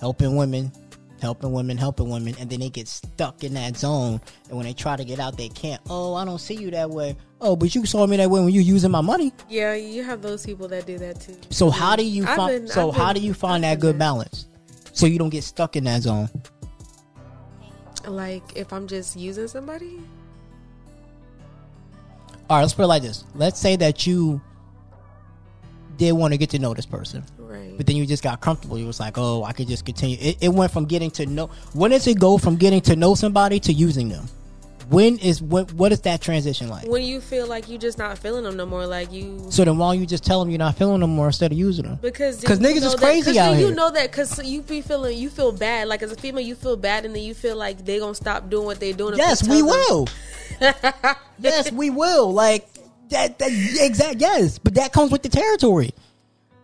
[0.00, 0.72] helping women,
[1.20, 4.20] helping women, helping women, and then they get stuck in that zone.
[4.48, 5.80] And when they try to get out, they can't.
[5.90, 7.16] Oh, I don't see you that way.
[7.40, 9.32] Oh, but you saw me that way when you using my money.
[9.48, 11.36] Yeah, you have those people that do that too.
[11.50, 12.50] So how do you I've find?
[12.64, 14.46] been- so I've how been- do you find I've that good balance?
[14.92, 16.28] So you don't get stuck in that zone.
[18.06, 19.98] Like if I'm just using somebody,
[22.48, 23.24] All right, let's put it like this.
[23.34, 24.40] Let's say that you
[25.98, 27.22] did want to get to know this person.
[27.80, 28.78] But then you just got comfortable.
[28.78, 30.18] You was like, oh, I could just continue.
[30.20, 31.46] It, it went from getting to know.
[31.72, 34.26] When does it go from getting to know somebody to using them?
[34.90, 35.72] When is what?
[35.72, 36.86] What is that transition like?
[36.86, 39.78] when you feel like you're just not feeling them no more, like you So then,
[39.78, 41.98] why don't you just tell them you're not feeling them more instead of using them?
[42.02, 43.68] Because because niggas is that- crazy 'cause out you, here.
[43.68, 45.88] You know that because you be feeling you feel bad.
[45.88, 48.50] Like as a female, you feel bad, and then you feel like they gonna stop
[48.50, 49.16] doing what they doing.
[49.16, 50.06] Yes, we will.
[51.38, 52.30] yes, we will.
[52.30, 52.68] Like
[53.08, 53.38] that.
[53.38, 54.20] That exact.
[54.20, 55.94] Yes, but that comes with the territory.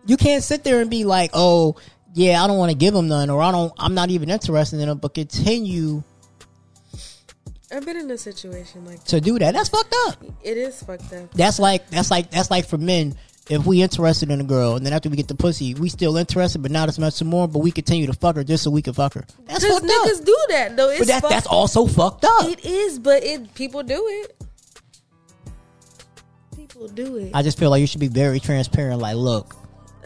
[0.07, 1.75] You can't sit there and be like, oh,
[2.13, 3.71] yeah, I don't want to give them none, or I don't.
[3.77, 6.03] I'm not even interested in them, but continue
[7.71, 9.07] I've been in a situation like that.
[9.07, 9.53] to do that.
[9.53, 10.23] That's fucked up.
[10.41, 11.33] It is fucked up.
[11.33, 13.15] That's like that's like that's like for men.
[13.49, 16.15] if we interested in a girl and then after we get the pussy, we still
[16.15, 18.71] interested, but not as much some more, but we continue to fuck her just so
[18.71, 19.25] we can fuck her.
[19.47, 20.07] That's fucked up.
[20.07, 20.89] niggas do that though.
[20.89, 22.45] It's But that, that's also fucked up.
[22.47, 24.41] It is, but it people do it.
[26.55, 27.31] People do it.
[27.33, 29.01] I just feel like you should be very transparent.
[29.01, 29.55] Like, look,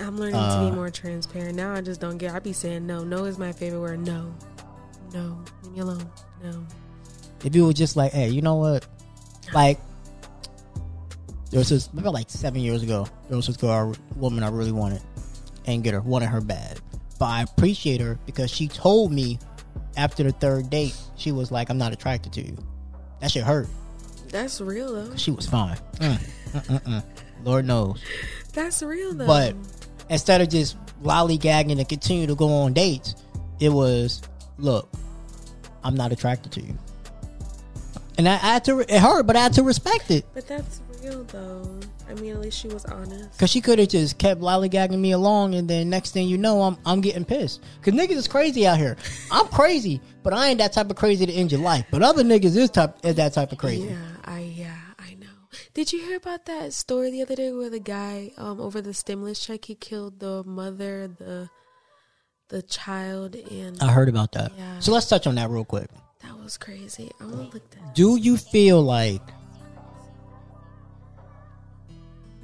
[0.02, 1.74] I'm learning to Uh, be more transparent now.
[1.74, 2.34] I just don't get.
[2.34, 3.04] I be saying no.
[3.04, 4.00] No is my favorite word.
[4.06, 4.34] No,
[5.14, 6.10] no, leave me alone.
[6.44, 6.66] No.
[7.44, 8.86] if you were just like, hey, you know what?
[9.54, 9.80] Like,
[11.50, 14.72] there was this, maybe like seven years ago, there was this girl, woman I really
[14.72, 15.02] wanted,
[15.66, 16.80] and get her, wanted her bad.
[17.20, 19.38] But I appreciate her because she told me
[19.98, 22.58] after the third date, she was like, I'm not attracted to you.
[23.20, 23.68] That shit hurt.
[24.30, 25.16] That's real though.
[25.18, 25.78] She was fine.
[25.96, 27.04] Mm, mm, mm, mm.
[27.44, 28.02] Lord knows.
[28.54, 29.28] That's real though.
[29.28, 29.56] But
[30.12, 33.16] instead of just lollygagging and continue to go on dates,
[33.60, 34.22] it was,
[34.60, 34.90] look,
[35.84, 36.78] I'm not attracted to you.
[38.18, 40.26] And I, I had to, it hurt, but I had to respect it.
[40.34, 41.80] but that's real though.
[42.10, 43.40] I mean, at least she was honest.
[43.40, 46.62] Cause she could have just kept lollygagging me along, and then next thing you know,
[46.62, 47.64] I'm I'm getting pissed.
[47.82, 48.98] Cause niggas is crazy out here.
[49.32, 51.86] I'm crazy, but I ain't that type of crazy to end your life.
[51.90, 53.88] But other niggas is type is that type of crazy.
[53.88, 54.76] Yeah, I yeah.
[55.74, 58.94] Did you hear about that story the other day where the guy um over the
[58.94, 61.50] stimulus check he killed the mother, the
[62.50, 64.52] the child, and I heard about that.
[64.58, 64.80] Yeah.
[64.80, 65.90] So let's touch on that real quick.
[66.22, 67.10] that was crazy.
[67.22, 67.96] I want to look that.
[67.96, 69.22] Do you feel like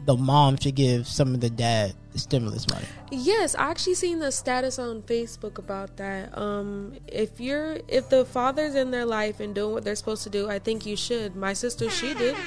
[0.06, 2.86] the mom should give some of the dad the stimulus money?
[3.12, 6.38] Yes, I actually seen the status on Facebook about that.
[6.38, 10.30] Um, if you're if the father's in their life and doing what they're supposed to
[10.30, 11.36] do, I think you should.
[11.36, 12.38] My sister, she did.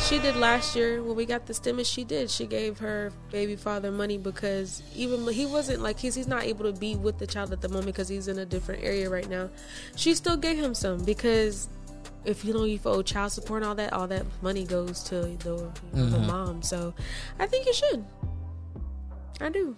[0.00, 1.88] She did last year when we got the stimulus.
[1.88, 2.30] She did.
[2.30, 6.72] She gave her baby father money because even he wasn't like he's he's not able
[6.72, 9.28] to be with the child at the moment because he's in a different area right
[9.28, 9.50] now.
[9.96, 11.68] She still gave him some because
[12.24, 15.22] if you know you owe child support and all that, all that money goes to
[15.22, 16.26] the, know, the mm-hmm.
[16.26, 16.62] mom.
[16.62, 16.94] So
[17.38, 18.04] I think you should.
[19.40, 19.76] I do.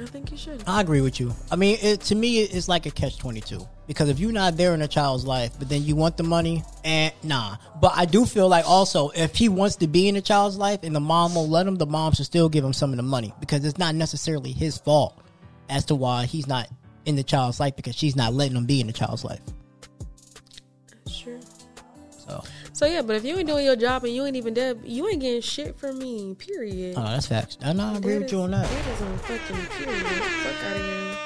[0.00, 0.62] I think you should.
[0.66, 1.34] I agree with you.
[1.50, 4.56] I mean, it, to me, it's like a catch twenty two because if you're not
[4.56, 7.56] there in a child's life, but then you want the money, and nah.
[7.80, 10.80] But I do feel like also if he wants to be in a child's life
[10.82, 13.02] and the mom won't let him, the mom should still give him some of the
[13.02, 15.20] money because it's not necessarily his fault
[15.68, 16.68] as to why he's not
[17.04, 19.40] in the child's life because she's not letting him be in the child's life.
[21.06, 21.38] Sure.
[22.10, 22.42] So,
[22.82, 25.08] So yeah, but if you ain't doing your job and you ain't even dead, you
[25.08, 26.34] ain't getting shit from me.
[26.34, 26.94] Period.
[26.98, 27.56] oh, that's facts.
[27.62, 27.84] I know.
[27.92, 28.68] I agree That with you is- on that.
[28.68, 30.02] That is on fucking period.
[30.02, 31.16] Fuck out of here.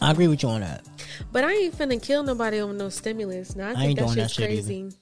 [0.00, 0.84] I agree with you on that.
[1.32, 3.56] But I ain't finna kill nobody over no stimulus.
[3.56, 4.62] Now I I think ain't that doing that shit either.
[4.62, 4.92] crazy.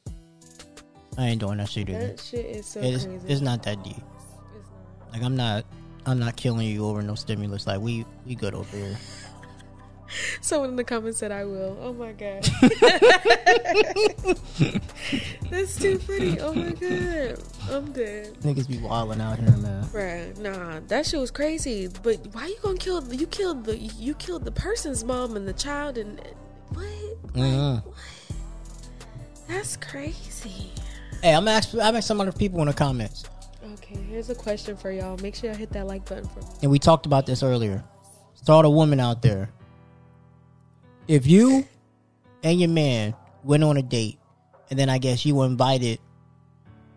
[1.18, 2.06] I ain't doing that shit either.
[2.06, 3.26] That shit is so It's, crazy.
[3.28, 3.92] it's not that deep.
[3.92, 5.12] It's not.
[5.12, 5.64] Like I'm not.
[6.06, 7.66] I'm not killing you over no stimulus.
[7.66, 8.96] Like we we good over here.
[10.40, 11.76] Someone in the comments said I will.
[11.80, 12.44] Oh my god.
[15.50, 16.38] That's too funny.
[16.40, 17.42] Oh my god.
[17.70, 18.34] I'm dead.
[18.42, 19.84] Niggas be wilding out here, man.
[19.86, 21.88] Bruh, nah, that shit was crazy.
[22.02, 23.02] But why you gonna kill?
[23.12, 26.20] You killed the you killed the person's mom and the child and
[26.70, 27.32] what?
[27.34, 27.82] Mhm.
[29.48, 30.70] That's crazy.
[31.22, 31.80] Hey, I'm asking.
[31.80, 33.24] I'm asking some other people in the comments,
[33.74, 35.16] Okay, here's a question for y'all.
[35.18, 36.46] Make sure y'all hit that like button for me.
[36.62, 37.82] and we talked about this earlier.
[38.34, 39.50] Start a woman out there.
[41.08, 41.66] If you
[42.42, 44.18] and your man went on a date,
[44.70, 45.98] and then I guess you were invited,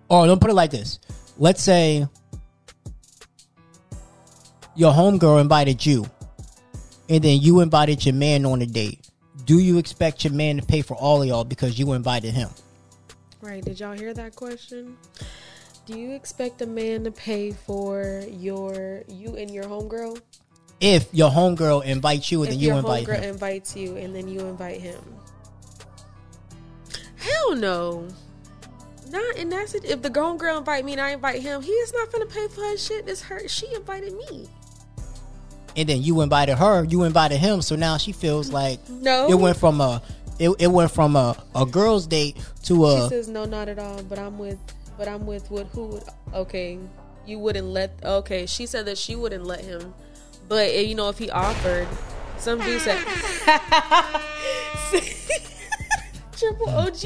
[0.09, 0.99] Oh, don't put it like this.
[1.37, 2.05] Let's say
[4.75, 6.05] your homegirl invited you,
[7.07, 9.09] and then you invited your man on a date.
[9.45, 12.49] Do you expect your man to pay for all of y'all because you invited him?
[13.39, 13.63] Right?
[13.63, 14.97] Did y'all hear that question?
[15.85, 20.21] Do you expect a man to pay for your you and your homegirl?
[20.81, 23.29] If your homegirl invites you and if then you your invite homegirl him.
[23.35, 24.99] invites you and then you invite him.
[27.17, 28.07] Hell no.
[29.09, 31.71] Not in that sit- if the girl girl invite me and I invite him, he
[31.71, 33.07] is not gonna pay for her shit.
[33.07, 33.47] It's her.
[33.47, 34.47] She invited me.
[35.77, 39.29] and then you invited her, you invited him, so now she feels like No.
[39.29, 40.01] it went from a
[40.37, 43.03] it, it went from a, a girl's date to a.
[43.03, 44.01] She says no, not at all.
[44.03, 44.57] But I'm with,
[44.97, 45.67] but I'm with what?
[45.67, 46.03] Who would?
[46.33, 46.79] Okay,
[47.27, 47.93] you wouldn't let.
[48.03, 49.93] Okay, she said that she wouldn't let him,
[50.51, 51.87] but eh, you know if he offered,
[52.37, 52.99] some dude said.
[56.37, 56.97] Triple OG.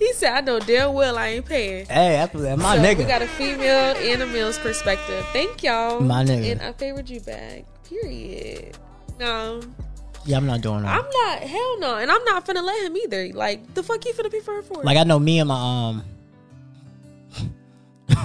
[0.00, 2.98] he said, "I know damn well I ain't paying." hey, that's that's my so nigga.
[2.98, 5.24] We got a female and a male's perspective.
[5.32, 6.00] Thank y'all.
[6.00, 6.50] My nigga.
[6.50, 7.66] And I favored you back.
[7.88, 8.76] Period.
[9.20, 9.60] No,
[10.24, 10.98] yeah, I'm not doing that.
[10.98, 11.48] I'm not.
[11.48, 11.98] Hell no.
[11.98, 13.28] And I'm not finna let him either.
[13.32, 14.82] Like the fuck you finna pay for her for?
[14.82, 16.04] like I know me and my um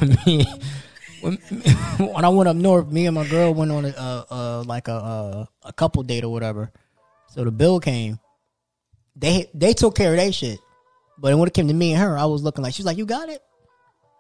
[0.26, 0.48] me,
[1.26, 1.38] when,
[2.14, 4.88] when I went up north, me and my girl went on a uh, uh like
[4.88, 6.72] a uh, a couple date or whatever.
[7.30, 8.20] So the bill came.
[9.16, 10.60] They they took care of that shit.
[11.18, 13.06] But when it came to me and her, I was looking like she's like, "You
[13.06, 13.42] got it."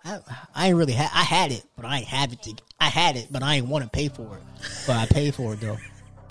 [0.03, 0.19] I,
[0.53, 1.09] I ain't really had.
[1.13, 2.41] I had it, but I ain't have it.
[2.43, 4.43] To, I had it, but I ain't want to pay for it.
[4.87, 5.77] But I paid for it though.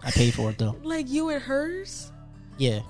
[0.02, 0.76] I paid for it though.
[0.82, 2.10] Like you and hers?
[2.58, 2.80] Yeah,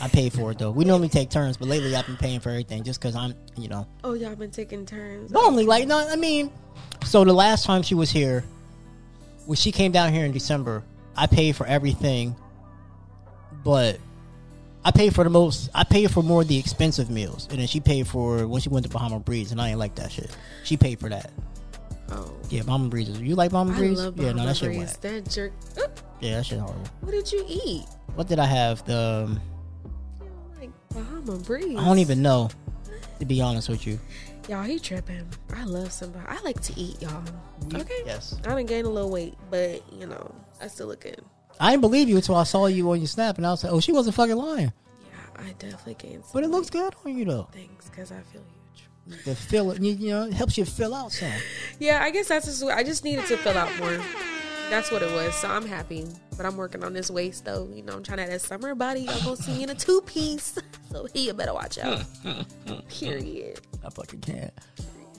[0.00, 0.70] I pay for it though.
[0.70, 3.68] We normally take turns, but lately I've been paying for everything just because I'm, you
[3.68, 5.30] know, Oh, y'all been taking turns.
[5.30, 5.98] normally like no.
[6.08, 6.50] I mean,
[7.04, 8.44] so the last time she was here,
[9.46, 10.82] when she came down here in December,
[11.16, 12.34] I paid for everything,
[13.64, 13.98] but
[14.84, 15.68] I paid for the most.
[15.74, 18.68] I paid for more of the expensive meals, and then she paid for when she
[18.70, 20.34] went to Bahama Breeze, and I ain't like that shit.
[20.64, 21.30] She paid for that.
[22.12, 23.08] Oh, Yeah, Bahama Breeze.
[23.20, 23.98] You like Bahama I Breeze?
[24.00, 24.78] love yeah, no, Bahama that shit Breeze.
[24.78, 25.00] whack.
[25.02, 25.52] That jerk.
[25.80, 26.82] Oop, Yeah, that shit horrible.
[27.02, 27.84] What did you eat?
[28.14, 28.84] What did I have?
[28.86, 29.40] The um,
[30.94, 31.78] Bahama Breeze.
[31.78, 32.50] I don't even know.
[33.18, 33.98] To be honest with you.
[34.48, 35.28] Y'all, he tripping.
[35.54, 36.24] I love somebody.
[36.26, 37.22] I like to eat, y'all.
[37.74, 38.02] Okay.
[38.06, 38.36] Yes.
[38.44, 41.22] I done gained a little weight, but you know, I still look good.
[41.60, 43.72] I didn't believe you until I saw you on your snap, and I was like,
[43.72, 44.72] "Oh, she wasn't fucking lying."
[45.04, 47.48] Yeah, I definitely gained some But it looks good on you though.
[47.52, 48.42] Thanks, because I feel
[49.06, 49.24] huge.
[49.24, 51.30] The fill, you, you know, it helps you fill out some.
[51.78, 53.98] Yeah, I guess that's just what I just needed to fill out more.
[54.70, 55.34] That's what it was.
[55.34, 56.06] So I'm happy.
[56.40, 57.68] But I'm working on this waist though.
[57.70, 59.00] You know, I'm trying to have that summer body.
[59.02, 60.58] Y'all gonna see me in a two piece.
[60.90, 62.02] So he better watch out.
[62.88, 63.60] Period.
[63.84, 64.52] I fucking can't.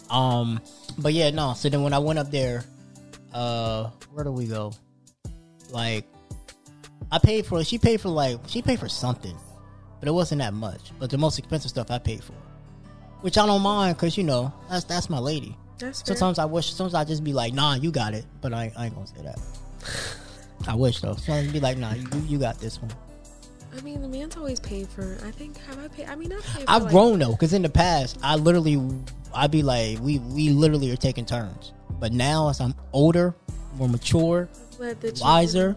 [0.09, 0.59] Um,
[0.97, 1.53] but yeah, no.
[1.53, 2.65] So then when I went up there,
[3.33, 4.73] uh, where do we go?
[5.69, 6.05] Like,
[7.11, 7.63] I paid for.
[7.63, 9.37] She paid for like she paid for something,
[9.99, 10.91] but it wasn't that much.
[10.97, 12.33] But the most expensive stuff I paid for,
[13.21, 15.55] which I don't mind because you know that's that's my lady.
[15.77, 16.17] That's fair.
[16.17, 16.73] Sometimes I wish.
[16.73, 18.25] Sometimes I just be like, Nah, you got it.
[18.41, 20.17] But I, I ain't gonna say that.
[20.67, 21.15] I wish though.
[21.15, 22.91] Sometimes I'd be like, Nah, you, you got this one.
[23.77, 25.17] I mean, the man's always paid for.
[25.25, 26.07] I think have I paid?
[26.07, 26.65] I mean, I've paid.
[26.65, 28.81] For I've like, grown though, because in the past, I literally,
[29.33, 31.71] I'd be like, we we literally are taking turns.
[31.99, 33.33] But now, as I'm older,
[33.75, 35.75] more mature, Glad that you- wiser.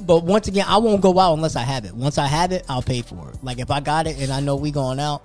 [0.00, 1.94] But once again, I won't go out unless I have it.
[1.94, 3.42] Once I have it, I'll pay for it.
[3.42, 5.22] Like if I got it and I know we going out,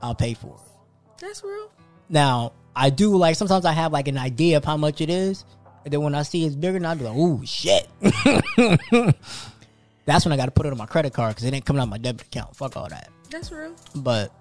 [0.00, 1.20] I'll pay for it.
[1.20, 1.70] That's real.
[2.08, 5.44] Now I do like sometimes I have like an idea of how much it is,
[5.86, 7.86] and then when I see it's bigger, then I'll be like, "Ooh, shit."
[10.04, 11.80] That's when I got to put it on my credit card because it ain't coming
[11.80, 12.54] out my debit account.
[12.56, 13.08] Fuck all that.
[13.30, 13.72] That's real.
[13.94, 14.32] But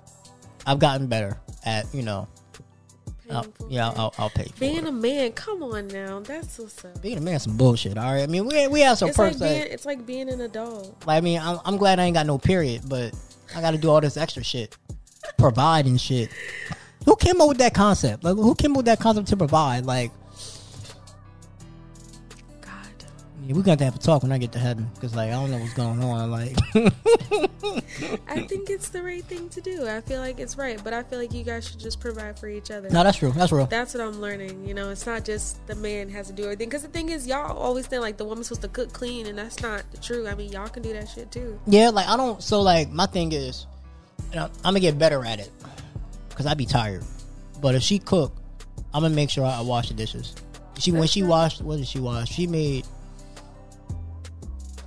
[0.66, 2.28] I've gotten better at you know.
[3.32, 3.90] I'll, yeah.
[3.96, 4.86] I'll, I'll pay for Being it.
[4.86, 6.20] a man, come on now.
[6.20, 7.02] That's what's up.
[7.02, 7.98] Being a man, some bullshit.
[7.98, 9.52] All right, I mean, we we have some It's like being.
[9.62, 11.04] that- It's like being an adult.
[11.08, 13.14] Like, I mean, I'm, I'm glad I ain't got no period, but
[13.56, 14.76] I got to do all this extra shit,
[15.40, 16.30] provide and shit.
[17.06, 18.24] Who came up with that concept?
[18.24, 19.86] Like, who came up with that concept to provide?
[19.88, 20.12] Like,
[23.46, 25.30] yeah, we're gonna have to have a talk when I get to heaven because, like,
[25.30, 26.32] I don't know what's going on.
[26.32, 26.58] Like,
[28.28, 29.88] I think it's the right thing to do.
[29.88, 32.48] I feel like it's right, but I feel like you guys should just provide for
[32.48, 32.90] each other.
[32.90, 33.32] no, that's true.
[33.32, 33.68] That's real.
[33.68, 34.68] That's what I'm learning.
[34.68, 36.70] You know, it's not just the man has to do everything.
[36.70, 39.38] Because the thing is, y'all always think like the woman's supposed to cook clean, and
[39.38, 40.28] that's not true.
[40.28, 41.60] I mean, y'all can do that shit too.
[41.68, 42.42] Yeah, like I don't.
[42.42, 43.68] So like my thing is,
[44.32, 45.52] you know, I'm gonna get better at it
[46.30, 47.04] because I'd be tired.
[47.62, 48.36] But if she cook,
[48.92, 50.34] I'm gonna make sure I, I wash the dishes.
[50.80, 52.30] She when she washed, what did she wash?
[52.30, 52.86] She made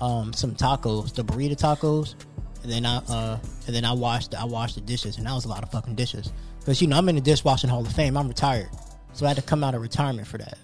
[0.00, 2.14] um some tacos, the burrito tacos,
[2.62, 5.44] and then I uh and then I washed I washed the dishes, and that was
[5.44, 6.32] a lot of fucking dishes.
[6.60, 8.16] Because you know I'm in the dishwashing hall of fame.
[8.16, 8.68] I'm retired,
[9.12, 10.58] so I had to come out of retirement for that.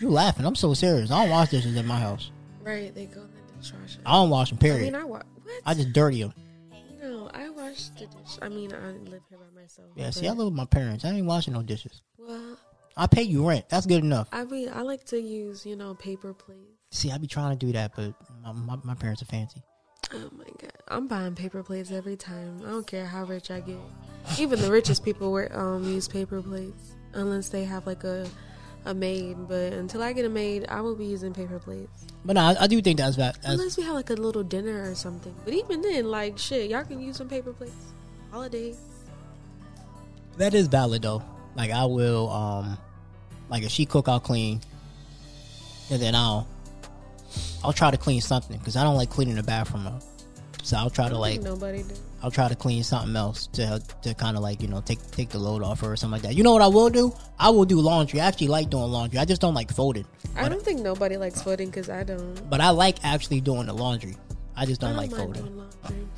[0.00, 0.46] You laughing?
[0.46, 1.10] I'm so serious.
[1.10, 2.30] I don't wash dishes in my house.
[2.62, 2.94] Right?
[2.94, 4.00] They go in the dishwasher.
[4.06, 4.58] I don't wash them.
[4.58, 4.80] Period.
[4.80, 5.62] I mean, I wa- what?
[5.66, 6.32] I just dirty them.
[7.02, 8.38] no, I wash the dish.
[8.42, 9.88] I mean, I live here by myself.
[9.96, 11.04] Yeah, see, I live with my parents.
[11.04, 12.02] I ain't washing no dishes.
[12.18, 12.56] Well,
[12.98, 13.68] I pay you rent.
[13.68, 14.28] That's good enough.
[14.32, 16.60] I mean, I like to use you know paper plates.
[16.90, 19.62] See, I be trying to do that, but my, my, my parents are fancy.
[20.12, 22.60] Oh my god, I'm buying paper plates every time.
[22.66, 23.76] I don't care how rich I get.
[24.38, 28.26] Even the richest people wear um use paper plates unless they have like a
[28.84, 29.36] a maid.
[29.46, 32.06] But until I get a maid, I will be using paper plates.
[32.24, 33.36] But no, I, I do think that's that.
[33.42, 35.34] That's, Unless we have like a little dinner or something.
[35.44, 37.74] But even then, like shit, y'all can use some paper plates.
[38.32, 38.78] Holidays.
[40.36, 41.22] that is valid though.
[41.54, 42.78] Like I will, um,
[43.48, 44.60] like if she cook, I'll clean,
[45.90, 46.46] and then I'll,
[47.64, 50.02] I'll try to clean something because I don't like cleaning the bathroom up.
[50.62, 51.94] So I'll try to like, nobody do.
[52.22, 54.98] I'll try to clean something else to help, to kind of like you know take
[55.12, 56.34] take the load off her or something like that.
[56.34, 57.14] You know what I will do?
[57.38, 58.20] I will do laundry.
[58.20, 59.18] I actually like doing laundry.
[59.18, 60.04] I just don't like folding.
[60.36, 62.50] I don't think nobody likes folding because I don't.
[62.50, 64.16] But I like actually doing the laundry.
[64.58, 65.62] I just don't, don't like folding.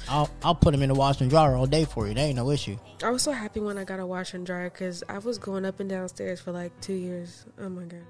[0.09, 2.15] I'll I'll put them in the wash and dryer all day for you.
[2.15, 2.79] That ain't no issue.
[3.05, 5.67] I was so happy when I got a wash and dryer because I was going
[5.67, 7.45] up and downstairs for like two years.
[7.61, 8.01] Oh my god.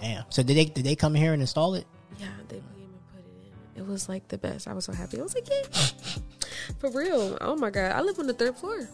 [0.00, 0.24] Damn.
[0.30, 1.84] So did they did they come here and install it?
[2.16, 3.82] Yeah, they came and put it in.
[3.82, 4.68] It was like the best.
[4.68, 5.18] I was so happy.
[5.18, 5.62] I was like, yeah,
[6.78, 7.36] for real.
[7.40, 8.88] Oh my god, I live on the third floor.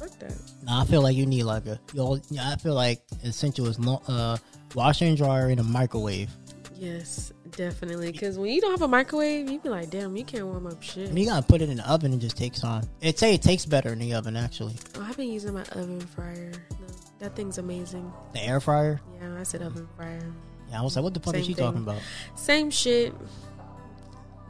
[0.00, 0.36] Fuck that.
[0.64, 1.78] Nah, I feel like you need like a.
[1.94, 4.36] Yo, I feel like essential is lo- uh
[4.74, 6.28] washer and dryer and a microwave.
[6.74, 10.46] Yes, Definitely, because when you don't have a microwave, you be like, damn, you can't
[10.46, 11.10] warm up shit.
[11.12, 12.12] You gotta put it in the oven.
[12.12, 12.84] It just takes time.
[13.00, 14.74] It say it tastes better in the oven actually.
[14.96, 16.52] Oh, I've been using my oven fryer.
[16.80, 16.86] No,
[17.18, 18.10] that thing's amazing.
[18.32, 19.00] The air fryer.
[19.20, 20.32] Yeah, I said oven fryer.
[20.70, 21.64] Yeah, I was like, what the fuck is Same she thing.
[21.64, 22.00] talking about?
[22.36, 23.14] Same shit.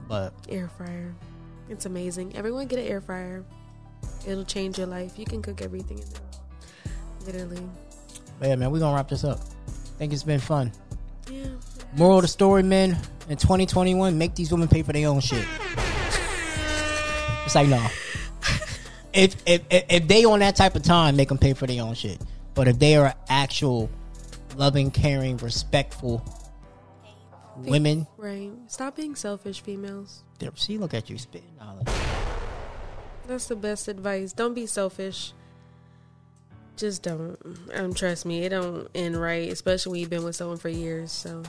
[0.09, 1.15] But Air fryer.
[1.69, 2.37] It's amazing.
[2.37, 3.45] Everyone get an air fryer.
[4.27, 5.19] It'll change your life.
[5.19, 6.93] You can cook everything in there.
[7.27, 7.69] Literally.
[8.39, 9.41] But yeah, man, we're gonna wrap this up.
[9.41, 10.71] I think it's been fun.
[11.31, 11.47] Yeah.
[11.95, 15.47] Moral of the story, men, in 2021, make these women pay for their own shit.
[17.45, 17.87] It's like, no.
[19.13, 21.93] If, if, if, they on that type of time, make them pay for their own
[21.93, 22.19] shit.
[22.55, 23.91] But if they are actual,
[24.57, 26.25] loving, caring, respectful
[27.57, 28.51] women, Right.
[28.69, 30.23] Stop being selfish, females.
[30.55, 31.53] see, look at you spitting.
[31.59, 31.89] knowledge.
[33.27, 34.33] That's the best advice.
[34.33, 35.33] Don't be selfish.
[36.77, 37.39] Just don't.
[37.75, 41.13] Um, trust me, it don't end right, especially when you've been with someone for years.
[41.13, 41.43] So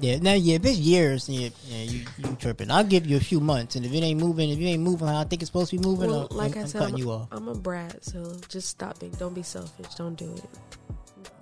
[0.00, 2.70] Yeah, now, yeah, if it's years, yeah, yeah you, you tripping.
[2.70, 5.06] I'll give you a few months, and if it ain't moving, if you ain't moving
[5.06, 6.94] how I think it's supposed to be moving, well, I'm, like I'm, I said, cutting
[6.94, 7.28] I'm, you off.
[7.30, 9.12] I'm a brat, so just stop being.
[9.12, 9.94] Don't be selfish.
[9.94, 10.44] Don't do it.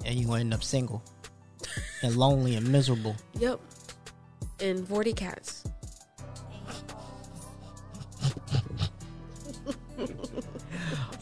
[0.04, 1.02] And you gonna end up single
[2.02, 3.16] and lonely and miserable.
[3.38, 3.60] Yep.
[4.60, 5.64] And forty cats.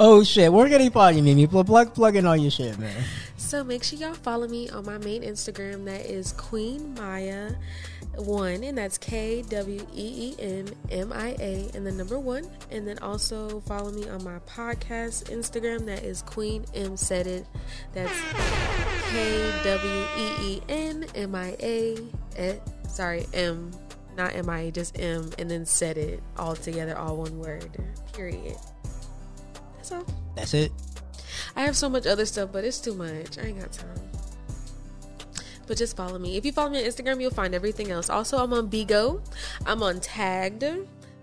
[0.01, 1.47] Oh shit, where can he find you, Mimi?
[1.47, 3.05] Plug, plug, plug in all your shit, man.
[3.49, 5.87] So make sure y'all follow me on my main Instagram.
[5.87, 7.53] That is Queen Maya
[8.17, 12.45] one, and that's K W E E N M I A, and the number one.
[12.71, 15.87] And then also follow me on my podcast Instagram.
[15.87, 17.47] That is Queen M Said It.
[17.95, 18.13] That's
[19.13, 21.97] K W E E N M I A.
[22.37, 23.71] eh, Sorry, M,
[24.15, 27.83] not M I A, just M, and then Said It all together, all one word.
[28.13, 28.59] Period.
[29.79, 30.05] That's all.
[30.37, 30.71] That's it.
[31.59, 33.37] I have so much other stuff, but it's too much.
[33.37, 34.11] I ain't got time.
[35.67, 36.37] But just follow me.
[36.37, 38.09] If you follow me on Instagram, you'll find everything else.
[38.09, 39.21] Also, I'm on Bigo.
[39.67, 40.65] I'm on Tagged.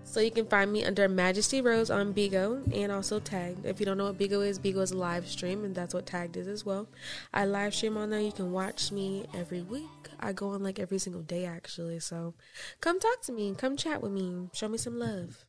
[0.04, 3.64] So you can find me under Majesty Rose on Bigo and also Tagged.
[3.64, 6.04] If you don't know what Bigo is, Bigo is a live stream, and that's what
[6.04, 6.86] Tagged is as well.
[7.32, 8.20] I live stream on there.
[8.20, 9.88] You can watch me every week.
[10.20, 11.98] I go on like every single day, actually.
[12.00, 12.34] So
[12.82, 13.54] come talk to me.
[13.56, 14.50] Come chat with me.
[14.52, 15.46] Show me some love.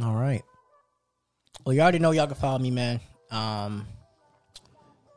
[0.00, 0.44] All right.
[1.64, 3.00] Well, you already know y'all can follow me, man.
[3.30, 3.86] Um,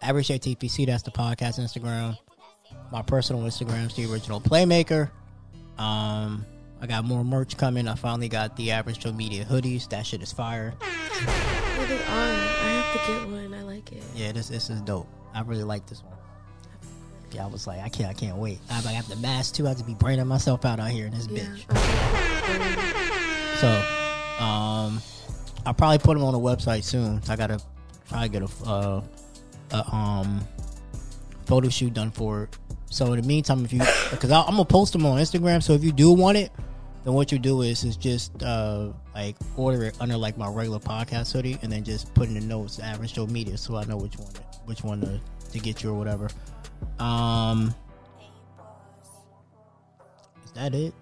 [0.02, 2.18] Average ATPC, that's the podcast Instagram.
[2.92, 5.10] My personal Instagram's the original Playmaker.
[5.78, 6.46] Um,
[6.82, 7.88] I got more merch coming.
[7.88, 9.90] I finally got the Average Joe Media hoodies.
[9.90, 10.74] That shit is fire.
[10.82, 10.84] I
[11.84, 13.54] have to get one.
[13.54, 14.04] I like it.
[14.16, 15.08] Yeah, this this is dope.
[15.34, 16.14] I really like this one.
[17.32, 18.60] Yeah, I was like, I can't, I can't wait.
[18.72, 19.66] I I got the mask too.
[19.66, 21.44] I have to be braining myself out out here in this Yeah.
[21.44, 21.66] bitch.
[23.60, 23.68] So,
[24.44, 25.02] um,
[25.66, 27.22] I'll probably put them on the website soon.
[27.30, 27.60] I gotta
[28.10, 29.02] to get a, uh,
[29.72, 30.42] a um
[31.46, 32.58] photo shoot done for it.
[32.92, 33.80] So in the meantime, if you,
[34.12, 35.62] because I'm gonna post them on Instagram.
[35.62, 36.52] So if you do want it,
[37.04, 40.80] then what you do is is just uh like order it under like my regular
[40.80, 43.98] podcast hoodie, and then just put in the notes average Joe Media, so I know
[43.98, 44.32] which one
[44.66, 45.20] which one to,
[45.52, 46.30] to get you or whatever.
[47.00, 47.74] Um,
[50.46, 50.94] is that it?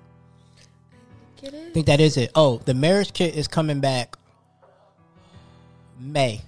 [1.44, 2.32] I think that is it.
[2.34, 4.18] Oh, the marriage kit is coming back
[6.00, 6.42] May.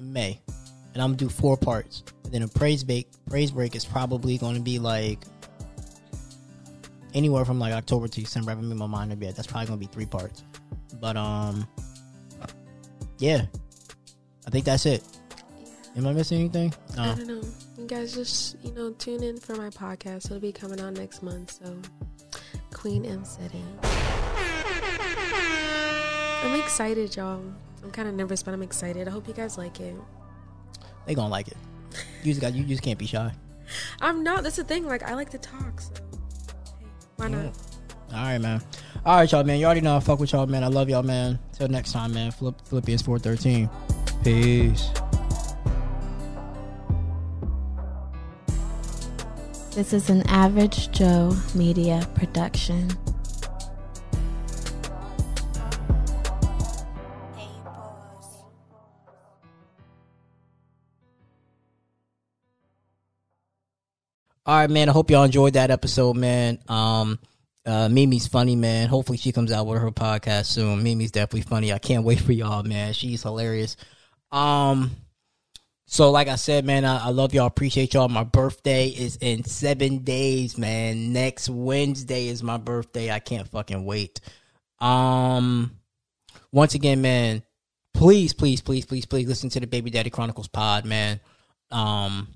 [0.00, 0.40] May.
[0.94, 2.02] And I'm gonna do four parts.
[2.24, 5.24] And then a praise break praise break is probably gonna be like
[7.14, 8.50] anywhere from like October to December.
[8.50, 9.36] I haven't made my mind up yet.
[9.36, 10.42] That's probably gonna be three parts.
[11.00, 11.66] But um
[13.18, 13.46] yeah.
[14.46, 15.04] I think that's it.
[15.96, 16.72] Am I missing anything?
[16.96, 17.42] I don't know.
[17.76, 20.26] You guys just, you know, tune in for my podcast.
[20.26, 21.58] It'll be coming out next month.
[21.62, 21.76] So,
[22.72, 23.86] Queen M Said It.
[26.42, 27.42] I'm excited, y'all.
[27.82, 29.08] I'm kind of nervous, but I'm excited.
[29.08, 29.94] I hope you guys like it.
[31.06, 31.56] They gonna like it.
[32.22, 33.32] You just got you just can't be shy.
[34.00, 34.42] I'm not.
[34.42, 34.84] That's the thing.
[34.86, 35.80] Like, I like to talk.
[35.80, 35.92] So,
[36.78, 37.44] hey, why not?
[37.46, 37.56] Mm.
[38.12, 38.62] All right, man.
[39.06, 39.58] All right, y'all, man.
[39.58, 40.64] You already know I fuck with y'all, man.
[40.64, 41.38] I love y'all, man.
[41.52, 42.32] Till next time, man.
[42.32, 43.70] Philipp- Philippians four thirteen.
[44.24, 44.90] Peace.
[49.72, 52.90] This is an Average Joe Media production.
[64.50, 64.88] All right, man.
[64.88, 66.58] I hope y'all enjoyed that episode, man.
[66.66, 67.20] Um,
[67.64, 68.88] uh, Mimi's funny, man.
[68.88, 70.82] Hopefully, she comes out with her podcast soon.
[70.82, 71.72] Mimi's definitely funny.
[71.72, 72.92] I can't wait for y'all, man.
[72.92, 73.76] She's hilarious.
[74.32, 74.90] Um,
[75.86, 77.46] so like I said, man, I, I love y'all.
[77.46, 78.08] Appreciate y'all.
[78.08, 81.12] My birthday is in seven days, man.
[81.12, 83.12] Next Wednesday is my birthday.
[83.12, 84.20] I can't fucking wait.
[84.80, 85.76] Um,
[86.50, 87.44] once again, man,
[87.94, 91.20] please, please, please, please, please listen to the Baby Daddy Chronicles pod, man.
[91.70, 92.26] Um,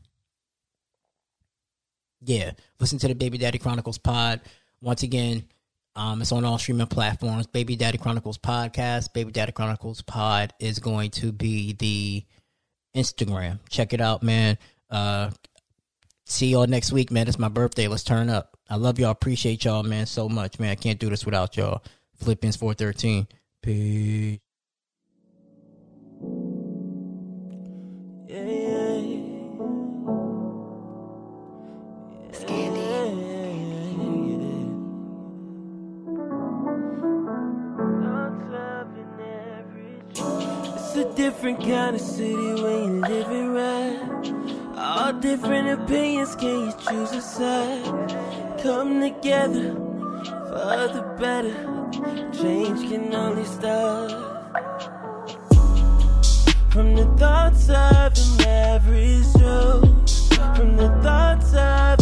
[2.25, 4.41] yeah, listen to the Baby Daddy Chronicles pod.
[4.81, 5.45] Once again,
[5.97, 7.47] um, it's on all streaming platforms.
[7.47, 9.13] Baby Daddy Chronicles podcast.
[9.13, 12.25] Baby Daddy Chronicles pod is going to be the
[12.95, 13.61] Instagram.
[13.69, 14.59] Check it out, man.
[14.91, 15.31] Uh,
[16.27, 17.29] see y'all next week, man.
[17.29, 17.89] It's my birthday.
[17.89, 18.57] Let's turn up.
[18.69, 19.11] I love y'all.
[19.11, 20.71] Appreciate y'all, man, so much, man.
[20.71, 21.83] I can't do this without y'all.
[22.19, 23.27] Philippians four thirteen.
[23.63, 24.41] Peace.
[41.15, 44.77] different kind of city when you're living right.
[44.77, 48.59] All different opinions, can you choose a side?
[48.63, 49.75] Come together
[50.49, 51.55] for the better.
[52.33, 54.11] Change can only start
[56.71, 60.11] from the thoughts of a marriage road,
[60.57, 61.94] from the thoughts of.